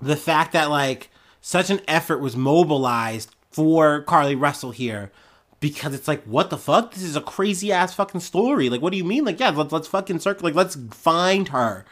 the 0.00 0.16
fact 0.16 0.52
that 0.52 0.70
like 0.70 1.09
such 1.40 1.70
an 1.70 1.80
effort 1.88 2.18
was 2.18 2.36
mobilized 2.36 3.34
for 3.50 4.02
Carlee 4.04 4.40
Russell 4.40 4.70
here 4.70 5.10
because 5.58 5.94
it's 5.94 6.08
like 6.08 6.22
what 6.24 6.50
the 6.50 6.58
fuck? 6.58 6.92
This 6.94 7.02
is 7.02 7.16
a 7.16 7.20
crazy 7.20 7.72
ass 7.72 7.94
fucking 7.94 8.20
story. 8.20 8.68
Like 8.68 8.80
what 8.80 8.92
do 8.92 8.96
you 8.96 9.04
mean? 9.04 9.24
Like 9.24 9.40
yeah 9.40 9.50
let's, 9.50 9.72
let's 9.72 9.88
fucking 9.88 10.20
circle 10.20 10.46
like 10.46 10.54
let's 10.54 10.76
find 10.90 11.48
her. 11.48 11.84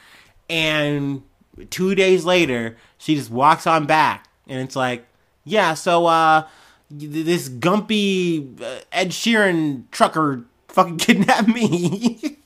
And 0.49 1.23
two 1.71 1.95
days 1.95 2.25
later 2.25 2.77
she 2.97 3.15
just 3.15 3.31
walks 3.31 3.67
on 3.67 3.87
back. 3.87 4.29
And 4.47 4.61
it's 4.61 4.77
like 4.77 5.07
yeah 5.45 5.75
so 5.75 6.07
uh 6.07 6.47
this 6.91 7.49
gumpy 7.49 8.61
uh, 8.63 8.81
ed 8.93 9.11
sheeran 9.11 9.85
trucker 9.91 10.45
fucking 10.69 10.99
kidnapped 10.99 11.49
me 11.49 12.38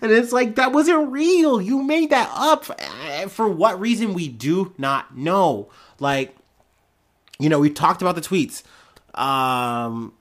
And 0.00 0.10
it's 0.10 0.32
like, 0.32 0.56
that 0.56 0.72
wasn't 0.72 1.10
real. 1.12 1.60
You 1.60 1.82
made 1.82 2.10
that 2.10 2.30
up. 2.34 2.64
For 3.30 3.48
what 3.48 3.80
reason, 3.80 4.14
we 4.14 4.28
do 4.28 4.74
not 4.78 5.16
know. 5.16 5.70
Like, 6.00 6.36
you 7.38 7.48
know, 7.48 7.58
we 7.60 7.70
talked 7.70 8.02
about 8.02 8.14
the 8.14 8.20
tweets. 8.20 8.62
Um, 9.14 10.12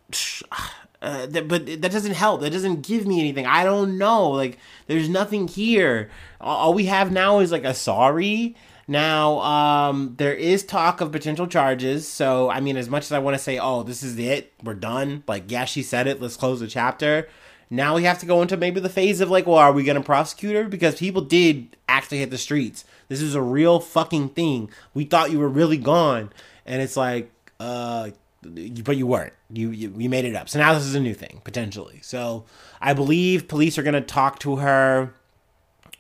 uh, 1.02 1.28
but 1.28 1.66
that 1.66 1.92
doesn't 1.92 2.14
help. 2.14 2.42
That 2.42 2.52
doesn't 2.52 2.82
give 2.82 3.06
me 3.06 3.20
anything. 3.20 3.46
I 3.46 3.64
don't 3.64 3.98
know. 3.98 4.30
Like, 4.30 4.58
there's 4.88 5.10
nothing 5.10 5.48
here. 5.48 6.10
All 6.40 6.74
we 6.74 6.86
have 6.86 7.12
now 7.12 7.40
is 7.40 7.52
like 7.52 7.66
a 7.66 7.74
sorry. 7.74 8.56
Now, 8.88 9.40
um, 9.40 10.16
there 10.18 10.34
is 10.34 10.64
talk 10.64 11.02
of 11.02 11.12
potential 11.12 11.48
charges. 11.48 12.08
So, 12.08 12.50
I 12.50 12.60
mean, 12.60 12.78
as 12.78 12.90
much 12.90 13.04
as 13.04 13.12
I 13.12 13.20
want 13.20 13.36
to 13.36 13.44
say, 13.44 13.58
oh, 13.58 13.84
this 13.84 14.04
is 14.04 14.20
it, 14.20 14.54
we're 14.62 14.74
done. 14.74 15.24
Like, 15.28 15.50
yeah, 15.50 15.66
she 15.66 15.84
said 15.84 16.06
it. 16.08 16.22
Let's 16.22 16.36
close 16.36 16.60
the 16.60 16.68
chapter. 16.68 17.28
Now 17.70 17.96
we 17.96 18.04
have 18.04 18.20
to 18.20 18.26
go 18.26 18.42
into 18.42 18.58
maybe 18.58 18.80
the 18.80 18.90
phase 18.90 19.22
of 19.22 19.30
like, 19.30 19.48
well, 19.48 19.58
are 19.58 19.72
we 19.72 19.84
going 19.84 19.98
to 19.98 20.04
prosecute 20.04 20.56
her? 20.56 20.66
Because 20.66 20.96
people 20.96 21.22
did 21.22 21.76
actually 21.88 22.20
hit 22.20 22.30
the 22.30 22.38
streets. 22.38 22.86
This 23.08 23.22
is 23.22 23.36
a 23.36 23.42
real 23.42 23.80
fucking 23.80 24.30
thing. 24.30 24.70
We 24.94 25.06
thought 25.06 25.32
you 25.32 25.40
were 25.40 25.50
really 25.50 25.78
gone, 25.78 26.32
and 26.66 26.82
it's 26.82 26.98
like, 26.98 27.32
uh, 27.60 28.12
but 28.42 28.98
you 28.98 29.08
weren't. 29.08 29.34
You, 29.52 29.72
you 29.72 29.94
you 29.98 30.10
made 30.10 30.26
it 30.26 30.36
up. 30.36 30.50
So 30.50 30.60
now 30.60 30.74
this 30.74 30.84
is 30.84 30.96
a 30.96 31.00
new 31.00 31.14
thing 31.14 31.42
potentially. 31.44 32.00
So 32.02 32.46
I 32.82 32.94
believe 32.94 33.48
police 33.48 33.78
are 33.78 33.84
going 33.84 33.94
to 33.94 34.02
talk 34.02 34.40
to 34.40 34.58
her, 34.58 35.14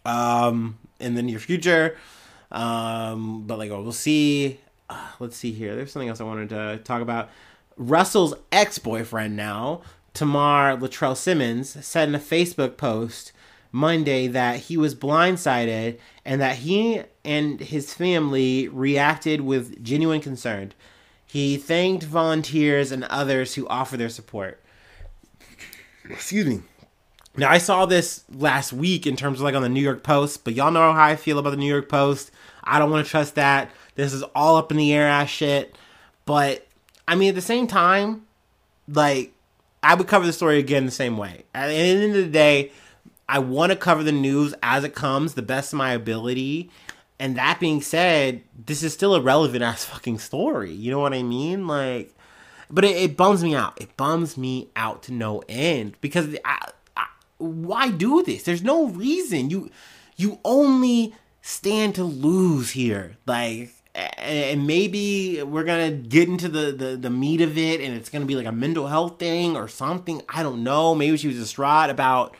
um, 0.05 0.77
in 0.99 1.15
the 1.15 1.21
near 1.21 1.39
future. 1.39 1.97
Um, 2.51 3.43
but 3.47 3.57
like, 3.57 3.69
we'll 3.69 3.91
see. 3.91 4.59
Uh, 4.89 5.07
let's 5.19 5.35
see 5.35 5.51
here. 5.51 5.75
There's 5.75 5.91
something 5.91 6.09
else 6.09 6.21
I 6.21 6.25
wanted 6.25 6.49
to 6.49 6.79
talk 6.83 7.01
about. 7.01 7.29
Russell's 7.77 8.35
ex 8.51 8.77
boyfriend 8.77 9.35
now, 9.35 9.81
Tamar 10.13 10.77
Latrell 10.77 11.17
Simmons, 11.17 11.85
said 11.85 12.09
in 12.09 12.15
a 12.15 12.19
Facebook 12.19 12.77
post 12.77 13.31
Monday 13.71 14.27
that 14.27 14.59
he 14.59 14.77
was 14.77 14.93
blindsided 14.93 15.97
and 16.23 16.39
that 16.39 16.57
he 16.57 17.01
and 17.25 17.59
his 17.59 17.93
family 17.93 18.67
reacted 18.67 19.41
with 19.41 19.83
genuine 19.83 20.21
concern. 20.21 20.73
He 21.25 21.57
thanked 21.57 22.03
volunteers 22.03 22.91
and 22.91 23.03
others 23.05 23.55
who 23.55 23.67
offer 23.67 23.97
their 23.97 24.09
support. 24.09 24.61
Excuse 26.07 26.45
me. 26.45 26.61
Now 27.35 27.49
I 27.49 27.57
saw 27.57 27.87
this 27.87 28.23
last 28.31 28.71
week 28.71 29.07
in 29.07 29.15
terms 29.15 29.39
of 29.39 29.43
like 29.43 29.55
on 29.55 29.63
the 29.63 29.69
New 29.69 29.81
York 29.81 30.03
Post, 30.03 30.43
but 30.43 30.53
y'all 30.53 30.69
know 30.69 30.93
how 30.93 31.03
I 31.03 31.15
feel 31.15 31.39
about 31.39 31.49
the 31.49 31.57
New 31.57 31.67
York 31.67 31.89
Post. 31.89 32.29
I 32.63 32.77
don't 32.77 32.91
want 32.91 33.03
to 33.03 33.09
trust 33.09 33.33
that. 33.35 33.71
This 33.95 34.13
is 34.13 34.21
all 34.35 34.57
up 34.57 34.69
in 34.69 34.77
the 34.77 34.93
air 34.93 35.07
ass 35.07 35.29
shit. 35.29 35.75
But 36.25 36.67
I 37.07 37.15
mean, 37.15 37.29
at 37.29 37.35
the 37.35 37.41
same 37.41 37.65
time, 37.65 38.27
like 38.87 39.32
I 39.83 39.95
would 39.95 40.07
cover 40.07 40.25
the 40.25 40.33
story 40.33 40.59
again 40.59 40.85
the 40.85 40.91
same 40.91 41.17
way. 41.17 41.43
At 41.53 41.67
the 41.67 41.73
end 41.73 42.03
of 42.03 42.13
the 42.13 42.31
day, 42.31 42.71
I 43.27 43.39
want 43.39 43.71
to 43.71 43.75
cover 43.77 44.03
the 44.03 44.11
news 44.11 44.53
as 44.63 44.83
it 44.83 44.95
comes, 44.95 45.33
the 45.33 45.41
best 45.41 45.73
of 45.73 45.77
my 45.77 45.91
ability. 45.91 46.71
And 47.19 47.37
that 47.37 47.59
being 47.59 47.81
said, 47.81 48.43
this 48.65 48.83
is 48.83 48.93
still 48.93 49.15
a 49.15 49.21
relevant 49.21 49.63
ass 49.63 49.85
fucking 49.85 50.19
story. 50.19 50.71
You 50.71 50.91
know 50.91 50.99
what 50.99 51.13
I 51.13 51.23
mean? 51.23 51.67
Like, 51.67 52.13
but 52.69 52.85
it, 52.85 52.95
it 52.95 53.17
bums 53.17 53.43
me 53.43 53.55
out. 53.55 53.79
It 53.79 53.95
bums 53.97 54.37
me 54.37 54.69
out 54.75 55.03
to 55.03 55.13
no 55.13 55.43
end 55.47 55.95
because 56.01 56.35
I, 56.43 56.69
I, 56.97 57.07
why 57.37 57.91
do 57.91 58.23
this? 58.23 58.43
There's 58.43 58.63
no 58.63 58.87
reason. 58.87 59.49
You 59.49 59.69
you 60.15 60.39
only 60.45 61.13
stand 61.41 61.95
to 61.95 62.03
lose 62.03 62.71
here. 62.71 63.17
Like, 63.25 63.71
and 63.95 64.65
maybe 64.65 65.43
we're 65.43 65.63
gonna 65.63 65.91
get 65.91 66.27
into 66.27 66.49
the, 66.49 66.71
the 66.71 66.97
the 66.97 67.09
meat 67.09 67.41
of 67.41 67.57
it, 67.57 67.79
and 67.81 67.95
it's 67.95 68.09
gonna 68.09 68.25
be 68.25 68.35
like 68.35 68.47
a 68.47 68.51
mental 68.51 68.87
health 68.87 69.19
thing 69.19 69.55
or 69.55 69.67
something. 69.67 70.21
I 70.27 70.41
don't 70.41 70.63
know. 70.63 70.95
Maybe 70.95 71.17
she 71.17 71.27
was 71.27 71.37
distraught 71.37 71.89
about 71.89 72.35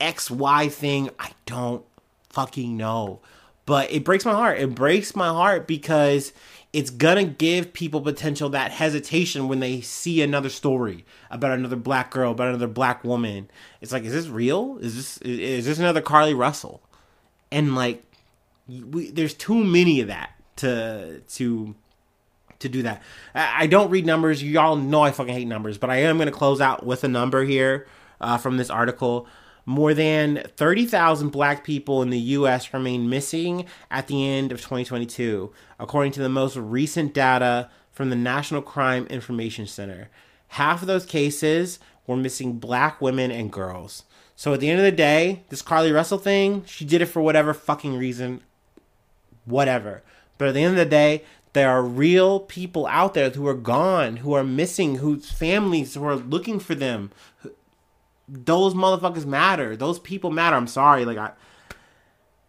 X 0.00 0.30
Y 0.30 0.68
thing. 0.68 1.10
I 1.18 1.30
don't 1.46 1.84
fucking 2.30 2.76
know. 2.76 3.20
But 3.64 3.90
it 3.90 4.04
breaks 4.04 4.24
my 4.24 4.32
heart. 4.32 4.60
It 4.60 4.74
breaks 4.74 5.16
my 5.16 5.28
heart 5.28 5.66
because 5.66 6.32
it's 6.72 6.90
gonna 6.90 7.24
give 7.24 7.72
people 7.72 8.02
potential 8.02 8.50
that 8.50 8.70
hesitation 8.70 9.48
when 9.48 9.60
they 9.60 9.80
see 9.80 10.20
another 10.20 10.50
story 10.50 11.06
about 11.30 11.52
another 11.52 11.76
black 11.76 12.10
girl, 12.10 12.32
about 12.32 12.48
another 12.48 12.66
black 12.66 13.02
woman. 13.02 13.48
It's 13.80 13.92
like, 13.92 14.04
is 14.04 14.12
this 14.12 14.28
real? 14.28 14.76
Is 14.82 14.94
this 14.94 15.18
is 15.18 15.64
this 15.64 15.78
another 15.78 16.02
Carlee 16.02 16.36
Russell? 16.36 16.82
And 17.50 17.74
like, 17.74 18.04
we, 18.68 19.10
there's 19.10 19.32
too 19.32 19.64
many 19.64 20.00
of 20.00 20.08
that 20.08 20.35
to 20.56 21.20
to 21.20 21.74
to 22.58 22.68
do 22.68 22.82
that. 22.82 23.02
I, 23.34 23.66
don't 23.66 23.90
read 23.90 24.06
numbers. 24.06 24.42
Y'all 24.42 24.76
know 24.76 25.02
I 25.02 25.10
fucking 25.10 25.34
hate 25.34 25.46
numbers, 25.46 25.76
but 25.76 25.90
I 25.90 25.96
am 25.96 26.18
gonna 26.18 26.30
close 26.30 26.60
out 26.60 26.86
with 26.86 27.04
a 27.04 27.08
number 27.08 27.44
here 27.44 27.86
uh, 28.20 28.38
from 28.38 28.56
this 28.56 28.70
article. 28.70 29.26
More 29.68 29.94
than 29.94 30.44
30,000 30.56 31.30
black 31.30 31.64
people 31.64 32.00
in 32.00 32.10
the 32.10 32.18
U.S. 32.18 32.72
remain 32.72 33.10
missing 33.10 33.66
at 33.90 34.06
the 34.06 34.26
end 34.26 34.52
of 34.52 34.58
2022, 34.58 35.52
according 35.80 36.12
to 36.12 36.20
the 36.20 36.28
most 36.28 36.56
recent 36.56 37.12
data 37.12 37.68
from 37.90 38.10
the 38.10 38.16
National 38.16 38.62
Crime 38.62 39.06
Information 39.08 39.66
Center. 39.66 40.08
Half 40.48 40.82
of 40.82 40.86
those 40.86 41.04
cases 41.04 41.80
were 42.06 42.16
missing 42.16 42.58
black 42.58 43.00
women 43.00 43.32
and 43.32 43.50
girls. 43.50 44.04
So 44.36 44.54
at 44.54 44.60
the 44.60 44.70
end 44.70 44.78
of 44.78 44.84
the 44.84 44.92
day, 44.92 45.42
this 45.48 45.62
Carlee 45.62 45.94
Russell 45.94 46.18
thing, 46.18 46.64
she 46.66 46.84
did 46.84 47.02
it 47.02 47.06
for 47.06 47.20
whatever 47.20 47.52
fucking 47.52 47.96
reason. 47.96 48.42
Whatever. 49.46 50.02
But 50.38 50.48
at 50.48 50.54
the 50.54 50.62
end 50.62 50.72
of 50.72 50.84
the 50.84 50.90
day, 50.90 51.24
there 51.52 51.70
are 51.70 51.82
real 51.82 52.40
people 52.40 52.86
out 52.86 53.14
there 53.14 53.30
who 53.30 53.46
are 53.46 53.54
gone, 53.54 54.18
who 54.18 54.34
are 54.34 54.44
missing, 54.44 54.96
whose 54.96 55.30
families 55.30 55.94
who 55.94 56.04
are 56.04 56.16
looking 56.16 56.60
for 56.60 56.74
them, 56.74 57.10
those 58.28 58.74
motherfuckers 58.74 59.24
matter. 59.24 59.76
Those 59.76 59.98
people 59.98 60.30
matter. 60.30 60.56
I'm 60.56 60.66
sorry, 60.66 61.04
like 61.04 61.18
I, 61.18 61.32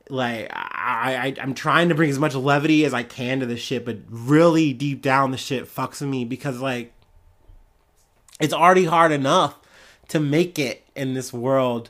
like 0.09 0.49
I, 0.51 1.15
I, 1.15 1.35
I'm 1.41 1.53
trying 1.53 1.89
to 1.89 1.95
bring 1.95 2.09
as 2.09 2.19
much 2.19 2.35
levity 2.35 2.83
as 2.85 2.93
I 2.93 3.03
can 3.03 3.39
to 3.39 3.45
this 3.45 3.59
shit, 3.59 3.85
but 3.85 3.97
really 4.09 4.73
deep 4.73 5.01
down, 5.01 5.31
the 5.31 5.37
shit 5.37 5.73
fucks 5.73 6.01
with 6.01 6.09
me 6.09 6.25
because 6.25 6.59
like, 6.59 6.93
it's 8.39 8.53
already 8.53 8.85
hard 8.85 9.11
enough 9.11 9.57
to 10.09 10.19
make 10.19 10.59
it 10.59 10.85
in 10.95 11.13
this 11.13 11.31
world. 11.33 11.89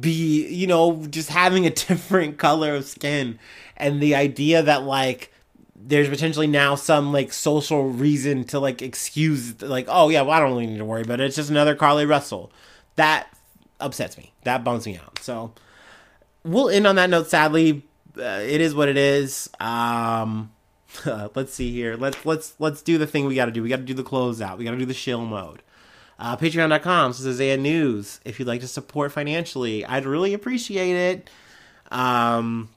Be 0.00 0.46
you 0.46 0.66
know 0.66 1.06
just 1.06 1.28
having 1.28 1.66
a 1.66 1.70
different 1.88 2.38
color 2.38 2.74
of 2.74 2.84
skin, 2.84 3.38
and 3.76 4.00
the 4.00 4.14
idea 4.14 4.62
that 4.62 4.84
like 4.84 5.32
there's 5.82 6.08
potentially 6.08 6.46
now 6.46 6.74
some 6.74 7.12
like 7.12 7.32
social 7.32 7.88
reason 7.88 8.44
to 8.44 8.60
like 8.60 8.82
excuse 8.82 9.62
like 9.62 9.86
oh 9.88 10.10
yeah 10.10 10.20
well 10.20 10.32
I 10.32 10.40
don't 10.40 10.50
really 10.50 10.66
need 10.66 10.78
to 10.78 10.84
worry 10.84 11.02
about 11.02 11.20
it. 11.20 11.24
It's 11.24 11.36
just 11.36 11.50
another 11.50 11.74
Carlee 11.74 12.08
Russell 12.08 12.52
that 12.96 13.28
upsets 13.80 14.16
me. 14.18 14.32
That 14.44 14.64
bums 14.64 14.86
me 14.86 14.96
out. 14.96 15.18
So 15.20 15.52
we'll 16.44 16.68
end 16.68 16.86
on 16.86 16.96
that 16.96 17.10
note. 17.10 17.28
Sadly, 17.28 17.82
uh, 18.18 18.40
it 18.42 18.60
is 18.60 18.74
what 18.74 18.88
it 18.88 18.96
is. 18.96 19.48
Um, 19.58 20.52
let's 21.34 21.54
see 21.54 21.70
here. 21.72 21.96
Let's 21.96 22.24
let's 22.24 22.54
let's 22.58 22.82
do 22.82 22.98
the 22.98 23.06
thing 23.06 23.26
we 23.26 23.34
got 23.34 23.46
to 23.46 23.52
do. 23.52 23.62
We 23.62 23.68
got 23.68 23.76
to 23.76 23.82
do 23.82 23.94
the 23.94 24.04
closeout. 24.04 24.58
We 24.58 24.64
got 24.64 24.72
to 24.72 24.78
do 24.78 24.86
the 24.86 24.94
shill 24.94 25.24
mode. 25.24 25.62
Uh, 26.20 26.36
Patreon.com. 26.36 27.12
Is 27.12 27.26
Isaiah 27.26 27.56
News. 27.56 28.20
If 28.26 28.38
you'd 28.38 28.46
like 28.46 28.60
to 28.60 28.68
support 28.68 29.10
financially, 29.10 29.86
I'd 29.86 30.04
really 30.04 30.34
appreciate 30.34 30.94
it. 30.94 31.30
Um, 31.90 32.68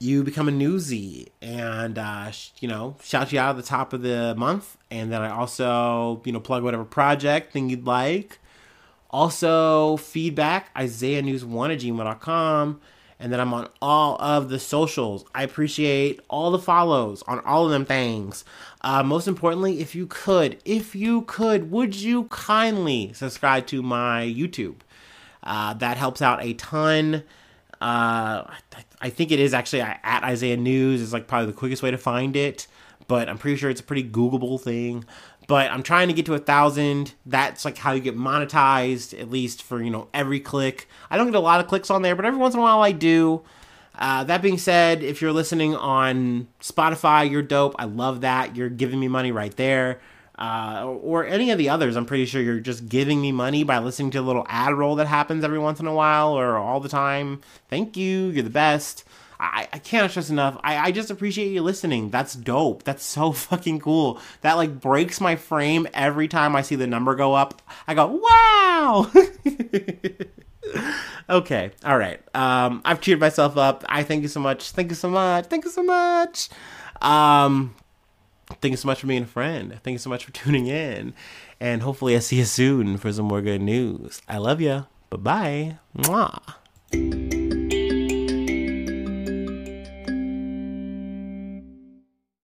you 0.00 0.24
become 0.24 0.48
a 0.48 0.50
newsy, 0.50 1.28
and 1.40 1.96
uh, 1.96 2.32
you 2.58 2.66
know, 2.66 2.96
shout 3.00 3.32
you 3.32 3.38
out 3.38 3.50
at 3.50 3.56
the 3.56 3.62
top 3.62 3.92
of 3.92 4.02
the 4.02 4.34
month, 4.36 4.76
and 4.90 5.12
then 5.12 5.22
I 5.22 5.30
also 5.30 6.20
you 6.24 6.32
know 6.32 6.40
plug 6.40 6.64
whatever 6.64 6.84
project 6.84 7.52
thing 7.52 7.70
you'd 7.70 7.86
like. 7.86 8.40
Also, 9.08 9.96
feedback, 9.98 10.70
Isaiah 10.76 11.22
News 11.22 11.44
1 11.44 11.70
at 11.70 11.78
gmail.com. 11.78 12.80
And 13.20 13.32
then 13.32 13.40
I'm 13.40 13.54
on 13.54 13.68
all 13.80 14.16
of 14.20 14.48
the 14.48 14.58
socials. 14.58 15.24
I 15.34 15.44
appreciate 15.44 16.20
all 16.28 16.50
the 16.50 16.58
follows 16.58 17.22
on 17.26 17.40
all 17.40 17.64
of 17.64 17.70
them 17.70 17.84
things. 17.84 18.44
Uh, 18.80 19.02
most 19.02 19.28
importantly, 19.28 19.80
if 19.80 19.94
you 19.94 20.06
could, 20.06 20.58
if 20.64 20.94
you 20.94 21.22
could, 21.22 21.70
would 21.70 21.94
you 21.94 22.24
kindly 22.24 23.12
subscribe 23.12 23.66
to 23.68 23.82
my 23.82 24.24
YouTube? 24.24 24.76
Uh, 25.42 25.74
that 25.74 25.96
helps 25.96 26.22
out 26.22 26.42
a 26.42 26.54
ton. 26.54 27.22
Uh, 27.80 28.50
I 29.00 29.10
think 29.10 29.30
it 29.30 29.38
is 29.38 29.52
actually 29.52 29.82
at 29.82 30.24
Isaiah 30.24 30.56
News 30.56 31.00
is 31.00 31.12
like 31.12 31.26
probably 31.26 31.46
the 31.46 31.52
quickest 31.52 31.82
way 31.82 31.90
to 31.90 31.98
find 31.98 32.34
it, 32.34 32.66
but 33.08 33.28
I'm 33.28 33.36
pretty 33.36 33.56
sure 33.58 33.68
it's 33.68 33.80
a 33.80 33.84
pretty 33.84 34.04
Googleable 34.08 34.60
thing 34.60 35.04
but 35.46 35.70
I'm 35.70 35.82
trying 35.82 36.08
to 36.08 36.14
get 36.14 36.26
to 36.26 36.34
a 36.34 36.38
thousand. 36.38 37.14
That's 37.26 37.64
like 37.64 37.78
how 37.78 37.92
you 37.92 38.00
get 38.00 38.16
monetized, 38.16 39.18
at 39.18 39.30
least 39.30 39.62
for 39.62 39.82
you 39.82 39.90
know 39.90 40.08
every 40.14 40.40
click. 40.40 40.88
I 41.10 41.16
don't 41.16 41.26
get 41.26 41.36
a 41.36 41.40
lot 41.40 41.60
of 41.60 41.66
clicks 41.66 41.90
on 41.90 42.02
there, 42.02 42.14
but 42.14 42.24
every 42.24 42.38
once 42.38 42.54
in 42.54 42.60
a 42.60 42.62
while 42.62 42.80
I 42.80 42.92
do. 42.92 43.42
Uh, 43.96 44.24
that 44.24 44.42
being 44.42 44.58
said, 44.58 45.04
if 45.04 45.22
you're 45.22 45.32
listening 45.32 45.74
on 45.74 46.48
Spotify, 46.60 47.30
you're 47.30 47.42
dope. 47.42 47.76
I 47.78 47.84
love 47.84 48.22
that. 48.22 48.56
You're 48.56 48.68
giving 48.68 48.98
me 48.98 49.06
money 49.08 49.30
right 49.30 49.54
there. 49.56 50.00
Uh, 50.36 50.96
or 51.00 51.24
any 51.24 51.52
of 51.52 51.58
the 51.58 51.68
others, 51.68 51.94
I'm 51.94 52.06
pretty 52.06 52.26
sure 52.26 52.42
you're 52.42 52.58
just 52.58 52.88
giving 52.88 53.20
me 53.20 53.30
money 53.30 53.62
by 53.62 53.78
listening 53.78 54.10
to 54.12 54.18
a 54.18 54.22
little 54.22 54.44
ad 54.48 54.74
roll 54.74 54.96
that 54.96 55.06
happens 55.06 55.44
every 55.44 55.60
once 55.60 55.78
in 55.78 55.86
a 55.86 55.94
while 55.94 56.32
or 56.32 56.56
all 56.56 56.80
the 56.80 56.88
time. 56.88 57.40
Thank 57.68 57.96
you. 57.96 58.30
You're 58.30 58.42
the 58.42 58.50
best. 58.50 59.04
I, 59.52 59.68
I 59.72 59.78
can't 59.78 60.10
stress 60.10 60.30
enough. 60.30 60.58
I, 60.62 60.76
I 60.78 60.90
just 60.90 61.10
appreciate 61.10 61.48
you 61.52 61.62
listening. 61.62 62.10
That's 62.10 62.34
dope. 62.34 62.82
That's 62.84 63.04
so 63.04 63.32
fucking 63.48 63.80
cool. 63.80 64.20
That 64.40 64.54
like 64.54 64.80
breaks 64.80 65.20
my 65.20 65.36
frame 65.36 65.86
every 65.92 66.28
time 66.28 66.56
I 66.56 66.62
see 66.62 66.76
the 66.76 66.86
number 66.86 67.14
go 67.14 67.34
up. 67.34 67.62
I 67.86 67.94
go, 67.94 68.20
wow. 68.22 69.10
okay. 71.30 71.70
All 71.84 71.98
right. 71.98 72.20
Um, 72.34 72.82
I've 72.84 73.00
cheered 73.00 73.20
myself 73.20 73.56
up. 73.56 73.84
I 73.88 74.02
thank 74.02 74.22
you 74.22 74.28
so 74.28 74.40
much. 74.40 74.70
Thank 74.70 74.90
you 74.90 74.96
so 74.96 75.10
much. 75.10 75.46
Thank 75.46 75.64
you 75.64 75.70
so 75.70 75.82
much. 75.82 76.48
Um, 77.02 77.74
thank 78.60 78.72
you 78.72 78.76
so 78.76 78.86
much 78.86 79.00
for 79.00 79.06
being 79.06 79.24
a 79.24 79.26
friend. 79.26 79.78
Thank 79.82 79.94
you 79.94 79.98
so 79.98 80.10
much 80.10 80.24
for 80.24 80.32
tuning 80.32 80.66
in. 80.66 81.14
And 81.60 81.82
hopefully 81.82 82.16
I 82.16 82.18
see 82.18 82.36
you 82.36 82.44
soon 82.44 82.98
for 82.98 83.12
some 83.12 83.26
more 83.26 83.42
good 83.42 83.62
news. 83.62 84.20
I 84.28 84.38
love 84.38 84.60
you. 84.60 84.86
Bye 85.10 85.16
bye. 85.16 85.78
Mwah. 85.96 87.43